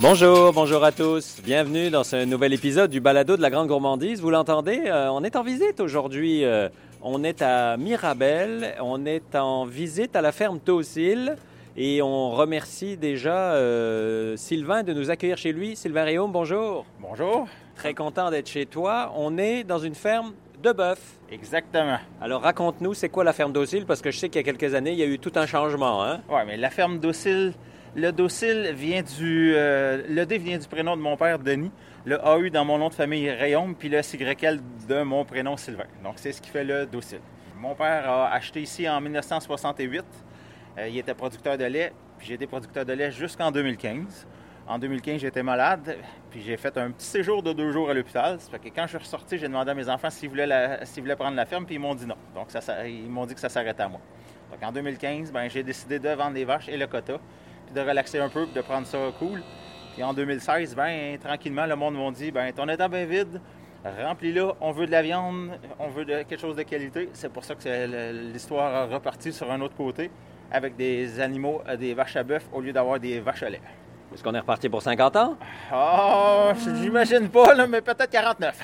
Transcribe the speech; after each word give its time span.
Bonjour, 0.00 0.52
bonjour 0.52 0.84
à 0.84 0.92
tous. 0.92 1.40
Bienvenue 1.42 1.90
dans 1.90 2.04
ce 2.04 2.24
nouvel 2.24 2.52
épisode 2.52 2.88
du 2.88 3.00
Balado 3.00 3.36
de 3.36 3.42
la 3.42 3.50
Grande 3.50 3.66
Gourmandise. 3.66 4.20
Vous 4.20 4.30
l'entendez, 4.30 4.82
euh, 4.86 5.10
on 5.10 5.24
est 5.24 5.34
en 5.34 5.42
visite 5.42 5.80
aujourd'hui. 5.80 6.44
Euh, 6.44 6.68
on 7.02 7.24
est 7.24 7.42
à 7.42 7.76
Mirabel, 7.76 8.76
on 8.80 9.04
est 9.06 9.34
en 9.34 9.64
visite 9.64 10.14
à 10.14 10.20
la 10.20 10.30
ferme 10.30 10.60
Tocil 10.60 11.34
et 11.76 12.00
on 12.00 12.30
remercie 12.30 12.96
déjà 12.96 13.54
euh, 13.54 14.36
Sylvain 14.36 14.84
de 14.84 14.92
nous 14.92 15.10
accueillir 15.10 15.36
chez 15.36 15.52
lui. 15.52 15.74
Sylvain 15.74 16.04
Réaume, 16.04 16.30
bonjour. 16.30 16.86
Bonjour. 17.00 17.48
Très 17.74 17.92
content 17.92 18.30
d'être 18.30 18.48
chez 18.48 18.66
toi. 18.66 19.12
On 19.16 19.36
est 19.36 19.64
dans 19.64 19.80
une 19.80 19.96
ferme 19.96 20.32
de 20.62 20.70
bœuf. 20.70 21.00
Exactement. 21.28 21.98
Alors 22.20 22.42
raconte-nous, 22.42 22.94
c'est 22.94 23.08
quoi 23.08 23.24
la 23.24 23.32
ferme 23.32 23.52
Docile? 23.52 23.84
Parce 23.84 24.00
que 24.00 24.12
je 24.12 24.18
sais 24.18 24.28
qu'il 24.28 24.40
y 24.40 24.48
a 24.48 24.52
quelques 24.52 24.74
années, 24.74 24.92
il 24.92 24.98
y 24.98 25.02
a 25.02 25.06
eu 25.06 25.18
tout 25.18 25.32
un 25.34 25.46
changement. 25.46 26.04
Hein? 26.04 26.20
Oui, 26.28 26.40
mais 26.46 26.56
la 26.56 26.70
ferme 26.70 27.00
Docile, 27.00 27.52
le 27.98 28.12
Docile 28.12 28.70
vient 28.74 29.02
du. 29.02 29.52
euh, 29.54 30.02
le 30.08 30.24
D 30.24 30.38
vient 30.38 30.58
du 30.58 30.66
prénom 30.68 30.96
de 30.96 31.02
mon 31.02 31.16
père, 31.16 31.38
Denis. 31.38 31.70
Le 32.04 32.16
AU 32.24 32.48
dans 32.50 32.64
mon 32.64 32.78
nom 32.78 32.88
de 32.88 32.94
famille, 32.94 33.30
Rayaume, 33.30 33.74
puis 33.74 33.88
le 33.88 34.00
CYL 34.02 34.60
de 34.88 35.02
mon 35.02 35.24
prénom, 35.24 35.56
Sylvain. 35.56 35.84
Donc, 36.02 36.14
c'est 36.16 36.32
ce 36.32 36.40
qui 36.40 36.48
fait 36.50 36.64
le 36.64 36.86
Docile. 36.86 37.20
Mon 37.60 37.74
père 37.74 38.08
a 38.08 38.32
acheté 38.32 38.60
ici 38.62 38.88
en 38.88 39.00
1968. 39.00 40.04
Euh, 40.78 40.88
il 40.88 40.96
était 40.96 41.14
producteur 41.14 41.58
de 41.58 41.64
lait, 41.64 41.92
puis 42.18 42.28
j'ai 42.28 42.34
été 42.34 42.46
producteur 42.46 42.84
de 42.84 42.92
lait 42.92 43.10
jusqu'en 43.10 43.50
2015. 43.50 44.26
En 44.68 44.78
2015, 44.78 45.20
j'étais 45.22 45.42
malade, 45.42 45.96
puis 46.30 46.42
j'ai 46.42 46.56
fait 46.58 46.76
un 46.76 46.90
petit 46.90 47.06
séjour 47.06 47.42
de 47.42 47.52
deux 47.54 47.72
jours 47.72 47.88
à 47.90 47.94
l'hôpital. 47.94 48.38
Que 48.62 48.68
quand 48.68 48.82
je 48.82 48.88
suis 48.88 48.98
ressorti, 48.98 49.38
j'ai 49.38 49.48
demandé 49.48 49.70
à 49.70 49.74
mes 49.74 49.88
enfants 49.88 50.10
s'ils 50.10 50.28
voulaient, 50.28 50.46
la- 50.46 50.84
s'ils 50.84 51.02
voulaient 51.02 51.16
prendre 51.16 51.36
la 51.36 51.46
ferme, 51.46 51.64
puis 51.66 51.76
ils 51.76 51.80
m'ont 51.80 51.94
dit 51.94 52.06
non. 52.06 52.16
Donc, 52.34 52.50
ça- 52.50 52.86
ils 52.86 53.08
m'ont 53.10 53.24
dit 53.26 53.34
que 53.34 53.40
ça 53.40 53.48
s'arrêtait 53.48 53.82
à 53.82 53.88
moi. 53.88 54.00
Donc, 54.52 54.62
en 54.62 54.70
2015, 54.70 55.32
ben, 55.32 55.48
j'ai 55.48 55.62
décidé 55.62 55.98
de 55.98 56.08
vendre 56.10 56.34
les 56.34 56.44
vaches 56.44 56.68
et 56.68 56.76
le 56.76 56.86
quota, 56.86 57.18
puis 57.68 57.82
de 57.82 57.86
relaxer 57.86 58.18
un 58.18 58.28
peu, 58.28 58.44
puis 58.44 58.54
de 58.54 58.60
prendre 58.60 58.86
ça 58.86 58.98
cool. 59.18 59.42
Puis 59.94 60.02
en 60.02 60.12
2016, 60.12 60.74
ben, 60.74 61.18
tranquillement, 61.18 61.66
le 61.66 61.76
monde 61.76 61.94
m'a 61.94 62.10
dit 62.10 62.30
ben, 62.30 62.52
ton 62.52 62.68
état 62.68 62.88
bien 62.88 63.04
vide, 63.04 63.40
remplis-le, 63.84 64.52
on 64.60 64.72
veut 64.72 64.86
de 64.86 64.90
la 64.90 65.02
viande, 65.02 65.58
on 65.78 65.88
veut 65.88 66.04
de, 66.04 66.22
quelque 66.22 66.40
chose 66.40 66.56
de 66.56 66.62
qualité. 66.62 67.10
C'est 67.12 67.32
pour 67.32 67.44
ça 67.44 67.54
que 67.54 68.32
l'histoire 68.32 68.74
a 68.74 68.86
reparti 68.86 69.32
sur 69.32 69.50
un 69.50 69.60
autre 69.60 69.76
côté, 69.76 70.10
avec 70.50 70.76
des 70.76 71.20
animaux, 71.20 71.62
euh, 71.68 71.76
des 71.76 71.94
vaches 71.94 72.16
à 72.16 72.22
bœuf, 72.22 72.48
au 72.52 72.60
lieu 72.60 72.72
d'avoir 72.72 72.98
des 72.98 73.20
vaches 73.20 73.42
à 73.42 73.50
lait. 73.50 73.60
Est-ce 74.12 74.22
qu'on 74.22 74.34
est 74.34 74.40
reparti 74.40 74.68
pour 74.70 74.80
50 74.80 75.16
ans? 75.16 75.36
Oh, 75.72 76.50
j'imagine 76.80 77.28
pas, 77.28 77.52
là, 77.54 77.66
mais 77.66 77.82
peut-être 77.82 78.08
49. 78.08 78.58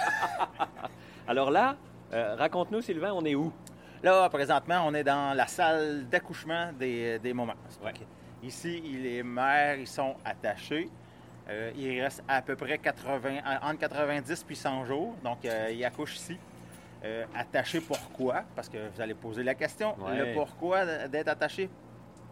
Alors 1.28 1.50
là, 1.50 1.76
euh, 2.14 2.36
raconte-nous, 2.38 2.80
Sylvain, 2.80 3.12
on 3.12 3.24
est 3.24 3.34
où? 3.34 3.52
Là, 4.02 4.28
présentement, 4.30 4.84
on 4.86 4.94
est 4.94 5.04
dans 5.04 5.36
la 5.36 5.46
salle 5.46 6.06
d'accouchement 6.08 6.70
des, 6.78 7.18
des 7.18 7.32
moments. 7.32 7.54
Ouais. 7.84 7.92
Ici, 8.44 8.80
les 9.02 9.22
mères, 9.22 9.76
ils 9.78 9.86
sont 9.86 10.16
attachés. 10.24 10.88
Euh, 11.48 11.72
il 11.76 12.00
reste 12.00 12.22
à 12.28 12.40
peu 12.42 12.56
près 12.56 12.78
80, 12.78 13.38
en- 13.44 13.70
entre 13.70 13.80
90 13.80 14.44
puis 14.44 14.56
100 14.56 14.84
jours. 14.86 15.14
Donc, 15.22 15.44
euh, 15.44 15.70
ils 15.72 15.84
accouchent 15.84 16.16
ici. 16.16 16.38
Euh, 17.04 17.24
attachés 17.34 17.80
pourquoi? 17.80 18.44
Parce 18.56 18.68
que 18.68 18.78
vous 18.94 19.00
allez 19.00 19.14
poser 19.14 19.42
la 19.42 19.54
question. 19.54 19.94
Ouais. 20.00 20.16
Le 20.18 20.34
pourquoi 20.34 21.06
d'être 21.08 21.28
attaché? 21.28 21.68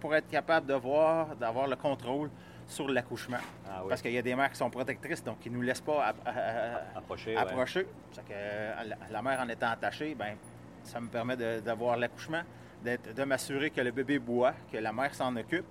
Pour 0.00 0.14
être 0.14 0.28
capable 0.28 0.66
de 0.66 0.74
voir, 0.74 1.36
d'avoir 1.36 1.66
le 1.66 1.76
contrôle 1.76 2.30
sur 2.66 2.88
l'accouchement. 2.88 3.36
Ah 3.68 3.80
oui. 3.82 3.88
Parce 3.90 4.00
qu'il 4.00 4.12
y 4.12 4.18
a 4.18 4.22
des 4.22 4.34
mères 4.34 4.50
qui 4.50 4.56
sont 4.56 4.70
protectrices, 4.70 5.22
donc 5.22 5.40
qui 5.40 5.50
ne 5.50 5.56
nous 5.56 5.62
laissent 5.62 5.80
pas 5.82 6.06
à- 6.06 6.30
à- 6.30 6.98
Approcher, 6.98 7.36
approcher. 7.36 7.84
Que, 8.14 8.20
euh, 8.32 8.72
la, 9.10 9.22
mère 9.22 9.40
en 9.40 9.48
étant 9.48 9.68
attachée, 9.70 10.14
ben, 10.14 10.36
ça 10.82 11.00
me 11.00 11.08
permet 11.08 11.36
d'avoir 11.60 11.96
l'accouchement, 11.98 12.42
de 12.82 13.24
m'assurer 13.24 13.70
que 13.70 13.80
le 13.82 13.90
bébé 13.90 14.18
boit, 14.18 14.54
que 14.72 14.78
la 14.78 14.92
mère 14.92 15.14
s'en 15.14 15.36
occupe, 15.36 15.66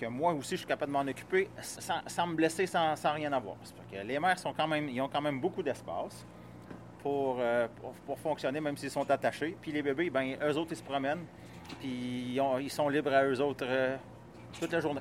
que 0.00 0.06
moi 0.06 0.32
aussi, 0.32 0.52
je 0.52 0.56
suis 0.56 0.66
capable 0.66 0.90
de 0.92 0.96
m'en 0.96 1.02
occuper 1.10 1.48
sans, 1.60 2.00
sans 2.06 2.26
me 2.26 2.34
blesser, 2.34 2.66
sans, 2.66 2.96
sans 2.96 3.12
rien 3.12 3.32
avoir. 3.32 3.56
Que 3.90 3.98
les 4.06 4.18
mères 4.18 4.38
sont 4.38 4.52
quand 4.54 4.66
même, 4.68 4.88
ils 4.88 5.00
ont 5.00 5.08
quand 5.08 5.20
même 5.20 5.40
beaucoup 5.40 5.62
d'espace 5.62 6.24
pour, 7.02 7.36
euh, 7.38 7.68
pour, 7.80 7.92
pour 8.06 8.18
fonctionner, 8.18 8.60
même 8.60 8.76
s'ils 8.76 8.90
sont 8.90 9.08
attachés. 9.10 9.56
Puis 9.60 9.72
les 9.72 9.82
bébés, 9.82 10.10
ben, 10.10 10.36
eux 10.42 10.56
autres, 10.56 10.72
ils 10.72 10.76
se 10.76 10.82
promènent, 10.82 11.24
puis 11.78 12.32
ils, 12.34 12.40
ont- 12.40 12.58
ils 12.58 12.70
sont 12.70 12.88
libres 12.88 13.12
à 13.12 13.24
eux 13.24 13.40
autres 13.40 13.66
euh, 13.68 13.96
toute 14.58 14.72
la 14.72 14.80
journée. 14.80 15.00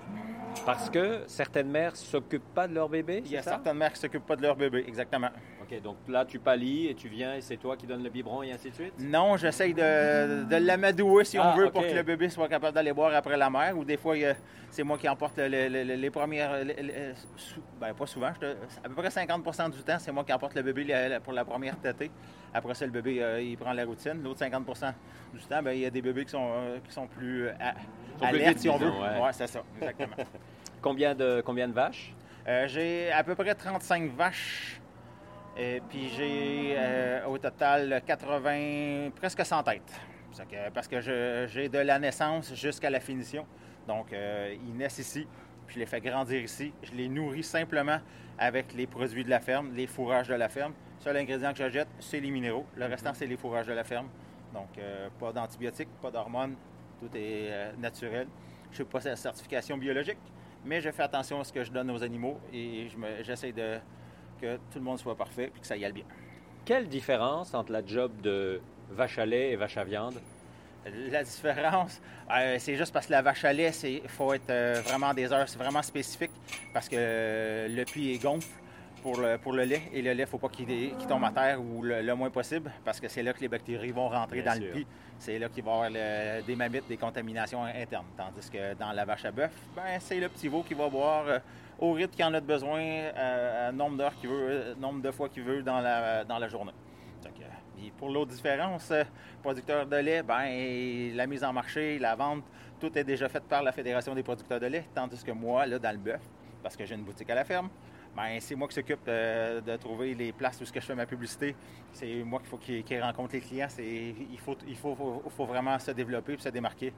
Parce 0.66 0.90
que 0.90 1.24
certaines 1.28 1.69
mères 1.69 1.95
s'occupent 1.95 2.53
pas 2.53 2.68
de 2.68 2.74
leur 2.74 2.90
bébé, 2.90 3.22
Il 3.25 3.31
y 3.31 3.38
a 3.38 3.41
ça? 3.44 3.51
certaines 3.51 3.78
mères 3.78 3.90
qui 3.94 4.00
ne 4.00 4.01
s'occupent 4.01 4.25
pas 4.25 4.35
de 4.35 4.41
leur 4.41 4.56
bébé, 4.56 4.84
exactement. 4.88 5.29
OK, 5.72 5.81
donc 5.81 5.97
là, 6.07 6.25
tu 6.25 6.40
palies 6.40 6.88
et 6.88 6.96
tu 6.96 7.07
viens 7.09 7.35
et 7.35 7.41
c'est 7.41 7.57
toi 7.57 7.75
qui 7.78 7.85
donnes 7.85 8.03
le 8.03 8.09
biberon 8.09 8.41
et 8.44 8.52
ainsi 8.52 8.69
de 8.69 8.75
suite? 8.75 8.94
Non, 9.00 9.38
j'essaye 9.38 9.74
de, 9.74 10.44
de 10.46 10.56
l'amadouer 10.56 11.24
si 11.24 11.38
Ah, 11.38 11.53
on 11.53 11.57
veut 11.57 11.66
ok. 11.68 11.72
pour 11.74 11.81
que 11.85 11.94
le 11.94 12.03
bébé 12.03 12.30
soit 12.30 12.47
capable 12.47 12.74
d'aller 12.74 12.94
boire 12.94 13.13
après 13.13 13.38
la 13.38 13.50
mère. 13.50 13.78
Ou 13.78 13.84
des 13.85 13.97
fois, 13.97 14.16
c'est 14.72 14.84
moi 14.84 14.97
qui 14.97 15.07
emporte 15.07 15.38
le- 15.38 15.47
le- 15.68 15.84
le- 15.84 15.96
les 15.96 16.09
premières. 16.09 16.52
ben, 17.80 17.94
pas 17.94 18.06
souvent, 18.07 18.31
je 18.34 18.40
te- 18.40 18.56
à 18.84 18.90
peu 18.90 18.96
près 18.96 19.09
50% 19.09 19.69
du 19.69 19.80
temps, 19.84 20.00
c'est 20.00 20.12
moi 20.12 20.24
qui 20.24 20.34
emporte 20.34 20.56
le 20.56 20.62
bébé 20.63 20.88
pour 21.24 21.34
la 21.34 21.46
première 21.46 21.78
tétée. 21.78 22.12
Après 22.53 22.74
ça, 22.74 22.86
le 22.86 22.91
bébé, 22.91 23.22
euh, 23.22 23.41
il 23.41 23.57
prend 23.57 23.74
la 23.74 23.86
routine. 23.86 24.22
L'autre 24.24 24.40
50% 24.40 24.94
du 25.34 25.40
temps, 25.41 25.62
ben, 25.62 25.72
il 25.74 25.81
y 25.81 25.86
a 25.86 25.90
des 25.91 26.01
bébés 26.01 26.25
qui 26.25 26.31
sont, 26.31 26.50
euh, 26.51 26.80
qui 26.84 26.91
sont 26.91 27.06
plus 27.07 27.47
euh, 27.47 27.51
à, 27.59 27.74
Sont 27.74 28.18
plus 28.18 28.25
alertes, 28.28 28.50
vite, 28.53 28.59
si 28.59 28.69
on 28.69 28.78
veut. 28.78 28.88
ouais. 28.90 29.22
Ouais, 29.22 29.34
c'est 29.34 29.47
ça, 29.47 29.62
exactement. 29.80 30.16
Combien 30.81 31.13
de, 31.13 31.41
combien 31.46 31.68
de 31.68 31.74
vaches? 31.74 32.13
Euh, 32.47 32.66
j'ai 32.68 33.12
à 33.12 33.22
peu 33.24 33.36
près 33.36 33.53
35 33.53 34.12
vaches. 34.16 34.80
Et 35.62 35.81
puis 35.90 36.08
j'ai 36.16 36.74
euh, 36.78 37.25
au 37.28 37.38
total 37.38 38.02
80, 38.06 39.09
presque 39.16 39.46
100 39.46 39.64
têtes. 39.64 40.00
Que- 40.50 40.70
parce 40.74 40.88
que 40.88 41.02
je- 41.02 41.47
j'ai 41.47 41.68
de 41.68 41.80
la 41.80 42.00
naissance 42.00 42.53
jusqu'à 42.56 42.90
la 42.90 43.00
finition. 43.02 43.46
Donc 43.88 44.14
euh, 44.14 44.56
ils 44.66 44.74
naissent 44.78 45.00
ici, 45.00 45.28
puis 45.68 45.75
je 45.75 45.80
les 45.80 45.86
fais 45.86 46.00
grandir 46.00 46.42
ici. 46.42 46.72
Je 46.84 46.94
les 46.94 47.09
nourris 47.09 47.44
simplement 47.44 48.00
avec 48.38 48.74
les 48.74 48.88
produits 48.88 49.25
de 49.25 49.30
la 49.30 49.42
ferme, 49.42 49.74
les 49.75 49.88
fourrages 49.88 50.30
de 50.30 50.36
la 50.36 50.48
ferme. 50.48 50.74
Seul 51.00 51.18
ingrédient 51.18 51.52
que 51.52 51.58
j'achète, 51.58 51.90
c'est 52.00 52.19
les 52.22 52.31
minéraux. 52.31 52.66
Le 52.78 52.86
restant, 52.86 53.14
c'est 53.14 53.28
les 53.28 53.36
fourrages 53.38 53.68
de 53.68 53.74
la 53.74 53.84
ferme. 53.84 54.08
Donc 54.53 54.78
euh, 54.78 55.09
pas 55.19 55.34
d'antibiotiques, 55.34 55.90
pas 56.02 56.09
d'hormones, 56.12 56.56
tout 57.02 57.09
est 57.18 57.74
naturel. 57.78 58.28
Je 58.66 58.69
ne 58.69 58.75
suis 58.75 58.84
pas 58.86 59.00
la 59.03 59.16
certification 59.18 59.78
biologique, 59.78 60.19
mais 60.64 60.80
je 60.80 60.90
fais 60.92 61.03
attention 61.03 61.42
à 61.42 61.44
ce 61.44 61.52
que 61.52 61.64
je 61.64 61.72
donne 61.72 61.90
aux 61.92 62.02
animaux 62.03 62.40
et 62.53 62.88
je 62.88 63.24
j'essaie 63.24 63.52
de 63.52 63.80
que 64.39 64.55
tout 64.55 64.79
le 64.79 64.81
monde 64.81 65.00
soit 65.00 65.16
parfait 65.16 65.51
et 65.55 65.59
que 65.59 65.67
ça 65.67 65.77
y 65.77 65.85
aille 65.85 65.94
bien. 65.94 66.05
Quelle 66.66 66.88
différence 66.88 67.53
entre 67.53 67.72
la 67.72 67.85
job 67.85 68.11
de 68.22 68.61
vache 68.91 69.17
à 69.17 69.25
lait 69.25 69.51
et 69.51 69.55
vache 69.55 69.77
à 69.77 69.83
viande? 69.83 70.19
La 71.11 71.23
différence, 71.23 72.01
euh, 72.31 72.55
c'est 72.57 72.75
juste 72.75 72.94
parce 72.94 73.07
que 73.07 73.11
la 73.11 73.22
vache 73.22 73.44
à 73.44 73.51
lait, 73.51 73.72
il 73.83 74.07
faut 74.07 74.33
être 74.33 74.50
euh, 74.50 74.81
vraiment 74.83 75.13
des 75.13 75.31
heures, 75.31 75.47
c'est 75.47 75.57
vraiment 75.57 75.81
spécifique 75.81 76.31
parce 76.73 76.88
que 76.88 76.95
euh, 76.97 77.67
le 77.67 77.83
puits 77.83 78.13
est 78.13 78.17
gonfle 78.17 78.47
pour 79.02 79.20
le, 79.20 79.38
pour 79.38 79.54
le 79.54 79.64
lait 79.64 79.82
et 79.94 80.02
le 80.02 80.12
lait, 80.12 80.18
il 80.18 80.22
ne 80.22 80.26
faut 80.26 80.38
pas 80.38 80.50
qu'il 80.50 80.68
tombe 81.08 81.24
à 81.24 81.32
terre 81.32 81.60
ou 81.62 81.82
le, 81.82 82.02
le 82.02 82.16
moins 82.16 82.30
possible 82.30 82.72
parce 82.84 83.00
que 83.00 83.08
c'est 83.08 83.24
là 83.24 83.34
que 83.34 83.40
les 83.42 83.48
bactéries 83.48 83.92
vont 83.92 84.10
rentrer 84.10 84.42
Bien 84.42 84.54
dans 84.54 84.58
sûr. 84.58 84.66
le 84.68 84.72
puits. 84.72 84.88
C'est 85.18 85.38
là 85.40 85.50
qu'il 85.50 85.64
va 85.64 85.72
y 85.72 85.74
avoir 85.74 85.90
le- 85.90 86.42
des 86.44 86.56
mammites, 86.56 86.88
des 86.88 86.98
contaminations 86.98 87.64
internes. 87.64 88.06
Tandis 88.16 88.50
que 88.50 88.74
dans 88.76 88.92
la 88.92 89.06
vache 89.06 89.26
à 89.26 89.32
bœuf, 89.32 89.52
ben, 89.76 90.00
c'est 90.00 90.20
le 90.20 90.30
petit 90.30 90.48
veau 90.48 90.64
qui 90.64 90.74
va 90.74 90.88
boire 90.90 91.26
euh, 91.28 91.40
au 91.80 91.94
rythme 91.94 92.14
qu'il 92.16 92.26
en 92.26 92.34
a 92.34 92.40
de 92.42 92.46
besoin, 92.46 92.80
euh, 92.82 93.72
nombre 93.72 93.98
d'heures 93.98 94.16
qu'il 94.16 94.30
veut, 94.30 94.50
euh, 94.50 94.76
nombre 94.76 95.02
de 95.02 95.12
fois 95.12 95.30
qu'il 95.30 95.44
veut 95.44 95.62
dans 95.64 95.80
la, 95.80 96.24
dans 96.24 96.38
la 96.40 96.48
journée. 96.48 96.74
Donc, 97.24 97.34
euh, 97.42 97.90
pour 97.98 98.10
l'autre 98.10 98.31
différence, 98.31 98.92
producteur 99.42 99.86
de 99.86 99.96
lait, 99.98 100.24
ben, 100.24 101.16
la 101.16 101.28
mise 101.28 101.44
en 101.44 101.52
marché, 101.54 102.00
la 102.00 102.16
vente, 102.16 102.44
tout 102.80 102.98
est 102.98 103.04
déjà 103.04 103.28
fait 103.28 103.44
par 103.44 103.62
la 103.64 103.72
Fédération 103.74 104.16
des 104.16 104.24
producteurs 104.24 104.60
de 104.60 104.68
lait, 104.68 104.86
tandis 104.96 105.22
que 105.24 105.31
moi, 105.31 105.66
là, 105.66 105.80
dans 105.80 105.92
le 105.92 105.98
bœuf, 105.98 106.22
parce 106.64 106.78
que 106.78 106.86
j'ai 106.86 106.96
une 106.96 107.04
boutique 107.04 107.30
à 107.30 107.36
la 107.36 107.44
ferme, 107.44 107.70
ben, 108.16 108.40
c'est 108.40 108.56
moi 108.56 108.68
qui 108.68 108.75
s'occupe 108.75 109.06
de 109.06 109.75
trouver 109.78 110.14
les 110.16 110.31
places 110.31 110.59
où 110.62 110.66
ce 110.66 110.72
que 110.74 110.80
je 110.80 110.86
fais 110.86 110.96
ma 110.96 111.06
publicité. 111.06 111.56
C'est 111.92 112.24
moi 112.24 112.40
qu'il 112.40 112.50
faut 112.50 112.58
qu'il 112.58 113.02
rencontre 113.02 113.34
les 113.34 113.42
clients. 113.42 113.68
C'est, 113.70 113.86
il 113.86 114.38
faut, 114.40 114.58
il 114.68 114.75
faut, 114.75 114.96
faut- 114.96 115.24
faut 115.30 115.46
vraiment 115.46 115.78
se 115.80 115.92
développer 115.92 116.34
et 116.34 116.38
se 116.38 116.50
démarquer 116.50 116.94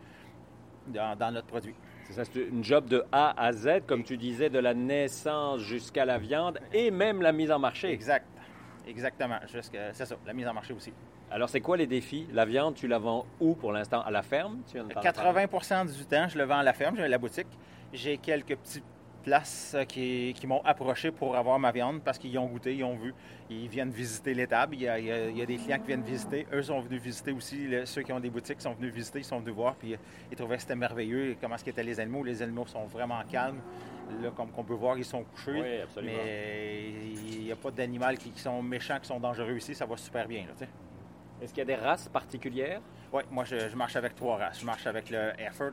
dans, 0.88 1.16
dans 1.18 1.32
notre 1.32 1.48
produit. 1.48 1.76
C'est 2.08 2.14
ça, 2.14 2.26
c'est 2.26 2.40
une 2.42 2.64
job 2.64 2.88
de 2.88 3.04
A 3.12 3.34
à 3.42 3.54
Z, 3.54 3.82
comme 3.88 4.04
tu 4.04 4.18
disais, 4.18 4.50
de 4.50 4.60
la 4.60 4.74
naissance 4.74 5.62
jusqu'à 5.62 6.04
la 6.06 6.18
viande 6.18 6.60
et 6.74 6.92
même 6.92 7.22
la 7.22 7.32
mise 7.32 7.52
en 7.52 7.60
marché. 7.60 7.92
Exact. 7.92 8.26
Exactement. 8.88 9.38
Jusqu'à- 9.54 9.94
C'est 9.94 10.06
ça, 10.06 10.16
la 10.26 10.34
mise 10.34 10.48
en 10.48 10.54
marché 10.54 10.74
aussi. 10.74 10.92
Alors, 11.30 11.48
c'est 11.48 11.62
quoi 11.62 11.78
les 11.78 11.88
défis? 11.88 12.28
La 12.34 12.44
viande, 12.46 12.74
tu 12.76 12.88
la 12.88 12.98
vends 13.00 13.26
où 13.40 13.54
pour 13.56 13.72
l'instant? 13.72 14.02
À 14.02 14.12
la 14.12 14.22
ferme? 14.24 14.60
Tu 14.68 14.74
viens 14.74 14.84
de 14.84 14.92
parler- 14.94 15.08
80% 15.08 15.86
du 15.98 16.06
temps, 16.06 16.28
je 16.28 16.38
le 16.38 16.44
vends 16.44 16.58
à 16.58 16.64
la 16.64 16.74
ferme, 16.74 16.96
j'ai 16.98 17.08
la 17.08 17.18
boutique. 17.18 17.48
J'ai 17.94 18.18
quelques 18.18 18.58
petites 18.58 18.84
places 19.22 19.74
euh, 19.76 19.84
qui, 19.86 20.34
qui 20.36 20.48
m'ont 20.48 20.62
approché 20.66 21.12
pour 21.12 21.36
avoir 21.36 21.58
ma 21.60 21.72
viande 21.72 22.02
parce 22.04 22.18
qu'ils 22.18 22.38
ont 22.38 22.48
goûté, 22.48 22.76
ils 22.76 22.84
ont 22.84 22.96
vu. 22.96 23.14
Ils 23.50 23.68
viennent 23.68 23.90
visiter 23.92 24.34
l'étable. 24.34 24.76
Il 24.76 24.82
y, 24.82 24.88
a, 24.88 24.98
il 25.00 25.38
y 25.38 25.46
des 25.46 25.58
clients 25.58 25.80
qui 25.80 25.88
viennent 25.88 26.04
visiter. 26.04 26.48
Eux 26.54 26.64
sont 26.64 26.80
venus 26.80 27.02
visiter 27.02 27.32
aussi. 27.32 27.68
Le- 27.68 27.86
ceux 27.86 28.02
qui 28.02 28.12
ont 28.14 28.20
des 28.20 28.30
boutiques 28.30 28.62
sont 28.62 28.74
venus 28.74 28.94
visiter, 28.94 29.20
ils 29.20 29.26
sont 29.26 29.40
venus 29.40 29.54
voir. 29.54 29.76
Puis 29.76 29.94
euh, 29.94 29.98
ils 30.32 30.38
trouvaient 30.38 30.56
que 30.56 30.62
c'était 30.62 30.76
merveilleux. 30.76 31.36
Comment 31.40 31.58
ce 31.58 31.64
qu'étaient 31.64 31.84
les 31.84 32.00
animaux. 32.00 32.24
Les 32.24 32.42
animaux 32.42 32.66
sont 32.68 32.86
vraiment 32.86 33.22
calmes. 33.30 33.62
Là, 34.22 34.30
comme 34.36 34.50
on 34.58 34.64
peut 34.64 34.74
voir, 34.74 34.98
ils 34.98 35.06
sont 35.06 35.24
couchés. 35.24 35.52
Oui, 35.62 35.82
absolument. 35.84 36.14
Mais 36.26 36.90
il 37.34 37.44
n'y 37.44 37.52
a 37.52 37.56
pas 37.56 37.72
d'animaux 37.72 38.06
qui, 38.20 38.32
qui 38.32 38.40
sont 38.42 38.62
méchants, 38.62 39.00
qui 39.00 39.08
sont 39.08 39.20
dangereux 39.20 39.56
ici. 39.58 39.74
Ça 39.76 39.86
va 39.86 39.96
super 39.98 40.28
bien. 40.28 40.46
Là. 40.48 40.68
Est-ce 41.42 41.54
qu'il 41.54 41.60
y 41.60 41.62
a 41.62 41.76
des 41.78 41.82
races 41.82 42.08
particulières? 42.10 42.82
Oui, 43.14 43.24
moi, 43.32 43.44
je, 43.46 43.70
je 43.70 43.76
marche 43.76 43.96
avec 43.96 44.16
trois 44.16 44.38
races. 44.38 44.60
Je 44.60 44.66
marche 44.66 44.86
avec 44.88 45.10
le 45.10 45.32
Effort, 45.40 45.72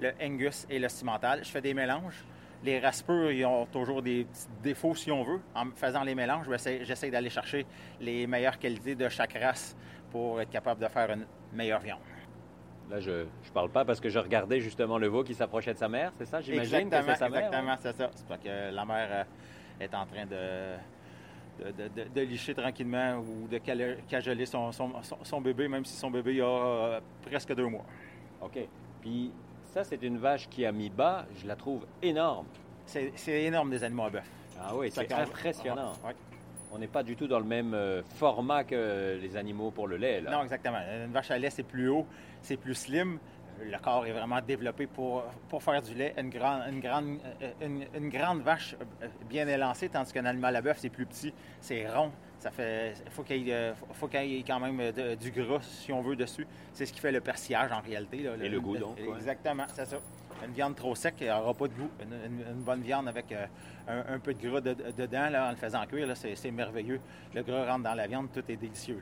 le 0.00 0.12
Angus 0.22 0.66
et 0.70 0.78
le 0.78 0.88
Cimental. 0.88 1.40
Je 1.44 1.50
fais 1.50 1.60
des 1.60 1.74
mélanges. 1.74 2.24
Les 2.64 2.80
races 2.80 3.02
pures, 3.02 3.30
ils 3.30 3.44
ont 3.46 3.66
toujours 3.66 4.02
des 4.02 4.24
petits 4.24 4.46
défauts, 4.62 4.94
si 4.94 5.12
on 5.12 5.22
veut. 5.22 5.40
En 5.54 5.66
faisant 5.76 6.02
les 6.02 6.14
mélanges, 6.14 6.46
j'essaie 6.82 7.10
d'aller 7.10 7.30
chercher 7.30 7.64
les 8.00 8.26
meilleures 8.26 8.58
qualités 8.58 8.94
de 8.96 9.08
chaque 9.08 9.34
race 9.34 9.76
pour 10.10 10.40
être 10.40 10.50
capable 10.50 10.80
de 10.82 10.88
faire 10.88 11.10
une 11.12 11.24
meilleure 11.52 11.80
viande. 11.80 12.00
Là, 12.90 12.98
je 13.00 13.10
ne 13.10 13.26
parle 13.54 13.70
pas 13.70 13.84
parce 13.84 14.00
que 14.00 14.08
je 14.08 14.18
regardais 14.18 14.60
justement 14.60 14.98
le 14.98 15.06
veau 15.08 15.22
qui 15.22 15.34
s'approchait 15.34 15.74
de 15.74 15.78
sa 15.78 15.88
mère, 15.88 16.10
c'est 16.18 16.24
ça, 16.24 16.40
j'imagine? 16.40 16.88
Que 16.88 16.96
Exactement, 16.96 17.12
c'est 17.14 17.18
sa 17.18 17.28
mère? 17.28 17.40
exactement, 17.44 17.76
c'est 17.78 17.92
ça. 17.92 18.10
C'est 18.14 18.26
parce 18.26 18.40
que 18.40 18.70
la 18.74 18.84
mère 18.84 19.08
euh, 19.10 19.24
est 19.84 19.94
en 19.94 20.06
train 20.06 20.24
de, 20.24 21.64
de, 21.64 21.70
de- 21.70 21.88
de- 22.04 22.08
de 22.08 22.20
licher 22.22 22.54
tranquillement 22.54 23.18
ou 23.18 23.46
de 23.46 23.58
cajoler 23.58 24.46
son, 24.46 24.72
son- 24.72 25.02
son- 25.02 25.18
son 25.22 25.40
bébé, 25.42 25.68
même 25.68 25.84
si 25.84 25.94
son 25.96 26.10
bébé 26.10 26.40
a 26.40 26.44
euh, 26.44 27.00
presque 27.22 27.54
deux 27.54 27.66
mois. 27.66 27.84
OK. 28.40 28.58
Puis 29.02 29.32
ça, 29.72 29.84
c'est 29.84 30.02
une 30.02 30.18
vache 30.18 30.48
qui 30.48 30.64
a 30.64 30.72
mis 30.72 30.90
bas, 30.90 31.26
je 31.40 31.46
la 31.46 31.56
trouve 31.56 31.86
énorme. 32.02 32.46
C'est 32.86 33.42
énorme 33.42 33.70
des 33.70 33.84
animaux 33.84 34.04
à 34.04 34.10
bœuf. 34.10 34.30
Ah 34.60 34.72
oui, 34.74 34.90
c'est 34.90 35.12
impressionnant. 35.12 35.92
Ouais. 36.04 36.14
On 36.72 36.78
n'est 36.78 36.86
pas 36.86 37.02
du 37.02 37.16
tout 37.16 37.26
dans 37.26 37.38
le 37.38 37.44
même 37.44 37.72
euh, 37.74 38.02
format 38.16 38.64
que 38.64 39.18
les 39.20 39.36
animaux 39.36 39.70
pour 39.70 39.86
le 39.86 39.96
lait, 39.96 40.20
là. 40.20 40.30
Non, 40.30 40.42
exactement. 40.42 40.78
Une 41.04 41.12
vache 41.12 41.30
à 41.30 41.38
lait, 41.38 41.50
c'est 41.50 41.62
plus 41.62 41.88
haut, 41.88 42.06
c'est 42.42 42.56
plus 42.56 42.74
slim. 42.74 43.18
Le 43.60 43.78
corps 43.78 44.06
est 44.06 44.12
vraiment 44.12 44.40
développé 44.40 44.86
pour, 44.86 45.24
pour 45.48 45.62
faire 45.62 45.80
du 45.82 45.94
lait. 45.94 46.14
Une 46.18 46.30
grande, 46.30 46.62
une 46.72 46.80
grande, 46.80 47.18
euh, 47.42 47.50
une, 47.60 47.84
une 47.94 48.08
grande 48.08 48.42
vache 48.42 48.76
euh, 49.02 49.06
bien 49.28 49.46
élancée, 49.48 49.88
tandis 49.88 50.12
qu'un 50.12 50.24
animal 50.26 50.54
à 50.56 50.60
bœuf, 50.62 50.78
c'est 50.80 50.88
plus 50.90 51.06
petit, 51.06 51.32
c'est 51.60 51.88
rond. 51.88 52.10
Ça 52.38 52.50
fait, 52.52 52.94
faut 53.10 53.24
qu'il 53.24 53.48
y, 53.48 53.50
ait, 53.50 53.54
euh, 53.54 53.74
faut 53.94 54.06
qu'il 54.06 54.24
y 54.24 54.38
ait 54.38 54.44
quand 54.46 54.60
même 54.60 54.92
de- 54.92 55.16
du 55.16 55.30
gras, 55.32 55.58
si 55.62 55.92
on 55.92 56.00
veut, 56.02 56.14
dessus. 56.14 56.46
C'est 56.72 56.86
ce 56.86 56.92
qui 56.92 57.00
fait 57.00 57.10
le 57.10 57.20
persillage, 57.20 57.72
en 57.72 57.80
réalité. 57.80 58.18
là. 58.18 58.32
Et 58.40 58.48
le 58.48 58.60
goût, 58.60 58.76
donc, 58.76 58.96
ouais. 58.96 59.08
Exactement, 59.16 59.64
c'est 59.74 59.86
ça. 59.86 59.96
Une 60.46 60.52
viande 60.52 60.76
trop 60.76 60.94
sec, 60.94 61.14
elle 61.20 61.26
n'aura 61.28 61.52
pas 61.52 61.66
de 61.66 61.72
goût. 61.74 61.90
Une, 62.00 62.12
une- 62.12 62.46
une 62.52 62.62
bonne 62.62 62.80
viande 62.82 63.08
avec 63.08 63.32
euh, 63.32 63.44
un, 63.88 64.14
un 64.14 64.18
peu 64.20 64.34
de 64.34 64.48
gras 64.48 64.60
de- 64.60 64.76
dedans, 64.96 65.28
là, 65.30 65.48
en 65.48 65.50
le 65.50 65.56
faisant 65.56 65.84
cuire, 65.86 66.06
là, 66.06 66.14
c'est, 66.14 66.50
merveilleux. 66.52 67.00
Le 67.34 67.42
gras 67.42 67.66
rentre 67.66 67.82
dans 67.82 67.94
la 67.94 68.06
viande, 68.06 68.28
tout 68.32 68.44
est 68.48 68.56
délicieux. 68.56 69.00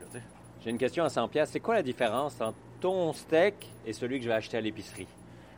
J'ai 0.63 0.71
une 0.71 0.79
question 0.79 1.03
à 1.03 1.09
100 1.09 1.27
pièces. 1.27 1.51
C'est 1.51 1.59
quoi 1.59 1.75
la 1.75 1.83
différence 1.83 2.41
entre 2.41 2.57
ton 2.79 3.13
steak 3.13 3.55
et 3.85 3.93
celui 3.93 4.17
que 4.19 4.23
je 4.23 4.29
vais 4.29 4.35
acheter 4.35 4.57
à 4.57 4.61
l'épicerie? 4.61 5.07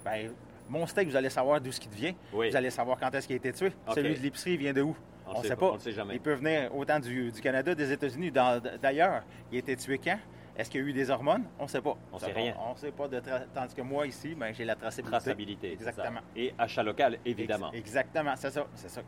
Ben, 0.04 0.32
mon 0.70 0.86
steak, 0.86 1.08
vous 1.08 1.16
allez 1.16 1.30
savoir 1.30 1.60
d'où 1.60 1.72
ce 1.72 1.80
qui 1.80 1.90
vient. 1.90 2.14
Oui. 2.34 2.50
Vous 2.50 2.56
allez 2.56 2.70
savoir 2.70 3.00
quand 3.00 3.14
est-ce 3.14 3.28
qu'il 3.28 3.36
a 3.36 3.38
été 3.38 3.52
tué. 3.54 3.72
Celui 3.94 4.16
de 4.16 4.20
l'épicerie 4.22 4.58
vient 4.58 4.74
de 4.74 4.82
où? 4.82 4.96
On 5.28 5.38
ne 5.38 5.42
sait 5.44 5.50
sait 5.50 5.56
pas, 5.56 5.70
pas. 5.70 5.76
on 5.76 5.80
sait 5.80 5.92
jamais. 5.92 6.16
Il 6.16 6.22
peut 6.22 6.34
venir 6.34 6.76
autant 6.76 7.00
du, 7.00 7.32
du 7.32 7.42
Canada, 7.42 7.76
des 7.76 7.92
États-Unis, 7.92 8.32
d'ailleurs. 8.32 9.24
Il 9.52 9.58
a 9.58 9.60
été 9.60 9.76
tué 9.76 10.00
quand? 10.04 10.18
Est-ce 10.58 10.70
qu'il 10.70 10.82
y 10.82 10.84
a 10.84 10.88
eu 10.88 10.92
des 10.94 11.10
hormones? 11.10 11.44
On 11.58 11.64
ne 11.64 11.70
sait 11.70 11.82
pas. 11.82 11.96
On 12.12 12.20
sait 12.20 12.32
rien. 12.34 12.54
On 12.68 12.74
ne 12.74 12.78
sait 12.78 12.92
pas. 12.92 13.08
De 13.08 13.22
Tandis 13.54 13.74
que 13.76 13.82
moi, 13.82 14.06
ici, 14.08 14.36
ben, 14.36 14.54
j'ai 14.54 14.66
la 14.66 14.76
traçabilité. 14.76 15.12
Traçabilité. 15.12 15.72
Exactement. 15.74 16.20
Et 16.36 16.54
achat 16.58 16.84
local, 16.84 17.18
évidemment. 17.26 17.70
Ex- 17.72 17.80
exactement, 17.80 18.34
c'est 18.36 18.52
ça. 18.52 18.66
C'est 18.76 18.90
ça. 18.90 19.02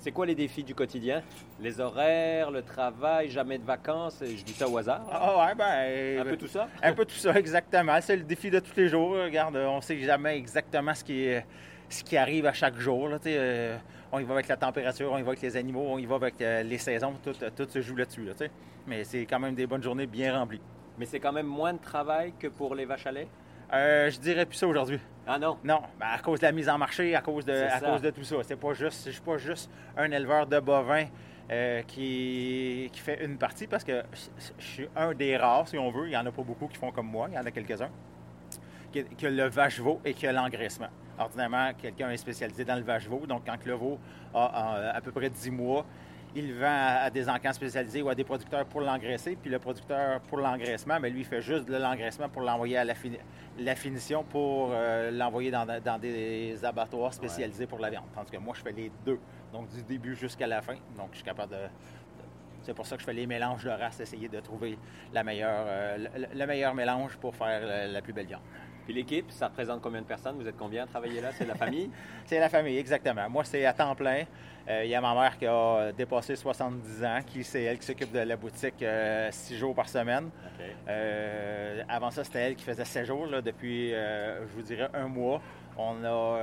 C'est 0.00 0.12
quoi 0.12 0.24
les 0.24 0.34
défis 0.34 0.64
du 0.64 0.74
quotidien? 0.74 1.22
Les 1.60 1.78
horaires, 1.78 2.50
le 2.50 2.62
travail, 2.62 3.28
jamais 3.30 3.58
de 3.58 3.64
vacances. 3.64 4.22
Je 4.22 4.42
dis 4.42 4.54
ça 4.54 4.66
au 4.66 4.76
hasard. 4.78 5.00
là. 5.00 5.10
Ah 5.12 5.46
ouais, 5.46 5.54
ben... 5.54 6.20
Un 6.26 6.30
peu 6.30 6.36
tout 6.38 6.46
ça? 6.46 6.68
Un 6.82 6.92
peu 6.94 7.04
tout 7.04 7.14
ça, 7.16 7.34
exactement. 7.38 7.98
C'est 8.00 8.16
le 8.16 8.22
défi 8.22 8.50
de 8.50 8.60
tous 8.60 8.74
les 8.76 8.88
jours. 8.88 9.10
Regarde, 9.12 9.56
on 9.56 9.76
ne 9.76 9.80
sait 9.82 9.98
jamais 10.00 10.38
exactement 10.38 10.94
ce 10.94 11.04
qui, 11.04 11.24
est- 11.26 11.44
ce 11.90 12.02
qui 12.02 12.16
arrive 12.16 12.46
à 12.46 12.54
chaque 12.54 12.78
jour. 12.78 13.08
là, 13.08 13.18
euh, 13.26 13.76
on 14.10 14.18
y 14.20 14.24
va 14.24 14.32
avec 14.34 14.48
la 14.48 14.56
température, 14.56 15.12
on 15.12 15.18
y 15.18 15.22
va 15.22 15.28
avec 15.28 15.42
les 15.42 15.54
animaux, 15.56 15.84
on 15.86 15.98
y 15.98 16.06
va 16.06 16.14
avec 16.16 16.40
euh, 16.40 16.62
les 16.62 16.78
saisons. 16.78 17.12
Tout, 17.22 17.34
euh, 17.42 17.50
tout 17.54 17.68
se 17.68 17.82
joue 17.82 17.94
là-dessus. 17.96 18.24
là. 18.24 18.32
Mais 18.86 19.04
c'est 19.04 19.26
quand 19.26 19.38
même 19.38 19.54
des 19.54 19.66
bonnes 19.66 19.82
journées 19.82 20.06
bien 20.06 20.36
remplies. 20.38 20.62
Mais 20.98 21.04
c'est 21.04 21.20
quand 21.20 21.32
même 21.32 21.46
moins 21.46 21.74
de 21.74 21.78
travail 21.78 22.32
que 22.38 22.48
pour 22.48 22.74
les 22.74 22.86
vaches 22.86 23.06
à 23.06 23.12
lait? 23.12 23.28
Euh, 23.72 24.10
je 24.10 24.18
dirais 24.18 24.46
plus 24.46 24.56
ça 24.56 24.66
aujourd'hui. 24.66 24.98
Ah 25.32 25.38
non? 25.38 25.58
Non, 25.62 25.80
ben, 25.98 26.06
à 26.12 26.18
cause 26.18 26.40
de 26.40 26.46
la 26.46 26.52
mise 26.52 26.68
en 26.68 26.76
marché, 26.76 27.14
à 27.14 27.20
cause 27.20 27.44
de, 27.44 27.52
à 27.52 27.78
ça. 27.78 27.88
cause 27.88 28.02
de 28.02 28.10
tout 28.10 28.24
ça. 28.24 28.36
C'est 28.42 28.56
pas 28.56 28.72
juste, 28.74 29.06
je 29.06 29.10
suis 29.12 29.20
pas 29.20 29.36
juste 29.38 29.70
un 29.96 30.10
éleveur 30.10 30.44
de 30.46 30.58
bovins 30.58 31.06
euh, 31.52 31.82
qui, 31.82 32.90
qui 32.92 32.98
fait 33.00 33.24
une 33.24 33.38
partie 33.38 33.68
parce 33.68 33.84
que 33.84 34.02
je- 34.12 34.64
suis 34.64 34.88
un 34.96 35.14
des 35.14 35.36
rares, 35.36 35.68
si 35.68 35.78
on 35.78 35.90
veut. 35.92 36.06
Il 36.08 36.12
y 36.12 36.16
en 36.16 36.26
a 36.26 36.32
pas 36.32 36.42
beaucoup 36.42 36.66
qui 36.66 36.76
font 36.78 36.90
comme 36.90 37.06
moi. 37.06 37.28
Il 37.30 37.34
y 37.34 37.38
en 37.38 37.46
a 37.46 37.50
quelques-uns. 37.52 37.90
Qui, 38.92 39.04
qui 39.04 39.26
a 39.26 39.30
le 39.30 39.44
vache-veau 39.48 40.00
et 40.04 40.14
qui 40.14 40.26
a 40.26 40.32
l'engraissement. 40.32 40.88
Ordinairement, 41.16 41.70
quelqu'un 41.78 42.10
est 42.10 42.16
spécialisé 42.16 42.64
dans 42.64 42.74
le 42.74 42.82
vache-veau. 42.82 43.24
Donc, 43.26 43.42
quand 43.46 43.64
le 43.64 43.74
veau 43.74 44.00
a 44.34 44.76
euh, 44.78 44.92
à 44.96 45.00
peu 45.00 45.12
près 45.12 45.30
10 45.30 45.50
mois, 45.52 45.86
il 46.34 46.54
vend 46.54 46.66
à, 46.66 47.02
à 47.04 47.10
des 47.10 47.28
encans 47.28 47.52
spécialisés 47.52 48.02
ou 48.02 48.08
à 48.08 48.14
des 48.14 48.24
producteurs 48.24 48.64
pour 48.66 48.80
l'engraisser. 48.80 49.36
Puis 49.40 49.50
le 49.50 49.58
producteur 49.58 50.20
pour 50.22 50.38
l'engraissement, 50.38 50.98
mais 51.00 51.10
lui, 51.10 51.20
il 51.20 51.26
fait 51.26 51.40
juste 51.42 51.66
de 51.68 51.76
l'engraissement 51.76 52.28
pour 52.28 52.42
l'envoyer 52.42 52.76
à 52.78 52.84
la, 52.84 52.94
fini- 52.94 53.18
la 53.58 53.74
finition 53.74 54.22
pour 54.24 54.70
euh, 54.72 55.10
l'envoyer 55.10 55.50
dans, 55.50 55.66
dans 55.80 55.98
des 55.98 56.64
abattoirs 56.64 57.12
spécialisés 57.14 57.66
pour 57.66 57.78
la 57.78 57.90
viande. 57.90 58.04
Tandis 58.14 58.30
que 58.30 58.36
moi, 58.38 58.54
je 58.56 58.62
fais 58.62 58.72
les 58.72 58.90
deux. 59.04 59.18
Donc, 59.52 59.68
du 59.70 59.82
début 59.82 60.14
jusqu'à 60.14 60.46
la 60.46 60.62
fin. 60.62 60.74
Donc, 60.96 61.08
je 61.12 61.16
suis 61.16 61.24
capable 61.24 61.52
de. 61.52 61.56
de- 61.58 61.70
C'est 62.62 62.74
pour 62.74 62.86
ça 62.86 62.94
que 62.96 63.00
je 63.02 63.06
fais 63.06 63.12
les 63.14 63.26
mélanges 63.26 63.64
de 63.64 63.70
races, 63.70 63.98
essayer 64.00 64.28
de 64.28 64.38
trouver 64.40 64.78
la 65.12 65.24
meilleure, 65.24 65.64
euh, 65.66 65.96
le, 66.16 66.38
le 66.38 66.46
meilleur 66.46 66.74
mélange 66.74 67.16
pour 67.16 67.34
faire 67.34 67.60
la, 67.66 67.86
la 67.88 68.02
plus 68.02 68.12
belle 68.12 68.26
viande. 68.26 68.42
Puis 68.84 68.94
l'équipe, 68.94 69.30
ça 69.30 69.46
représente 69.48 69.80
combien 69.82 70.00
de 70.00 70.06
personnes? 70.06 70.36
Vous 70.38 70.48
êtes 70.48 70.56
combien 70.56 70.84
à 70.84 70.86
travailler 70.86 71.20
là? 71.20 71.30
C'est 71.36 71.46
la 71.46 71.54
famille? 71.54 71.90
C'est 72.26 72.38
la 72.40 72.48
famille, 72.48 72.76
exactement. 72.78 73.28
Moi, 73.28 73.44
c'est 73.44 73.64
à 73.66 73.72
temps 73.72 73.94
plein. 73.94 74.24
Euh, 74.68 74.82
Il 74.84 74.90
y 74.90 74.94
a 74.94 75.00
ma 75.00 75.14
mère 75.14 75.36
qui 75.38 75.46
a 75.46 75.90
dépassé 75.92 76.36
70 76.36 77.04
ans, 77.04 77.18
qui 77.26 77.42
c'est 77.44 77.62
elle 77.62 77.78
qui 77.78 77.86
s'occupe 77.86 78.12
de 78.12 78.20
la 78.20 78.36
boutique 78.36 78.82
euh, 78.82 79.28
six 79.32 79.56
jours 79.56 79.74
par 79.74 79.88
semaine. 79.88 80.30
Euh, 80.88 81.82
avant 81.88 82.10
ça, 82.10 82.24
c'était 82.24 82.40
elle 82.40 82.54
qui 82.56 82.64
faisait 82.64 82.84
7 82.84 83.06
jours, 83.06 83.26
là, 83.26 83.40
depuis, 83.40 83.90
je 83.90 84.54
vous 84.54 84.62
dirais, 84.62 84.88
un 84.94 85.08
mois. 85.08 85.40
On 85.78 86.04
a 86.04 86.38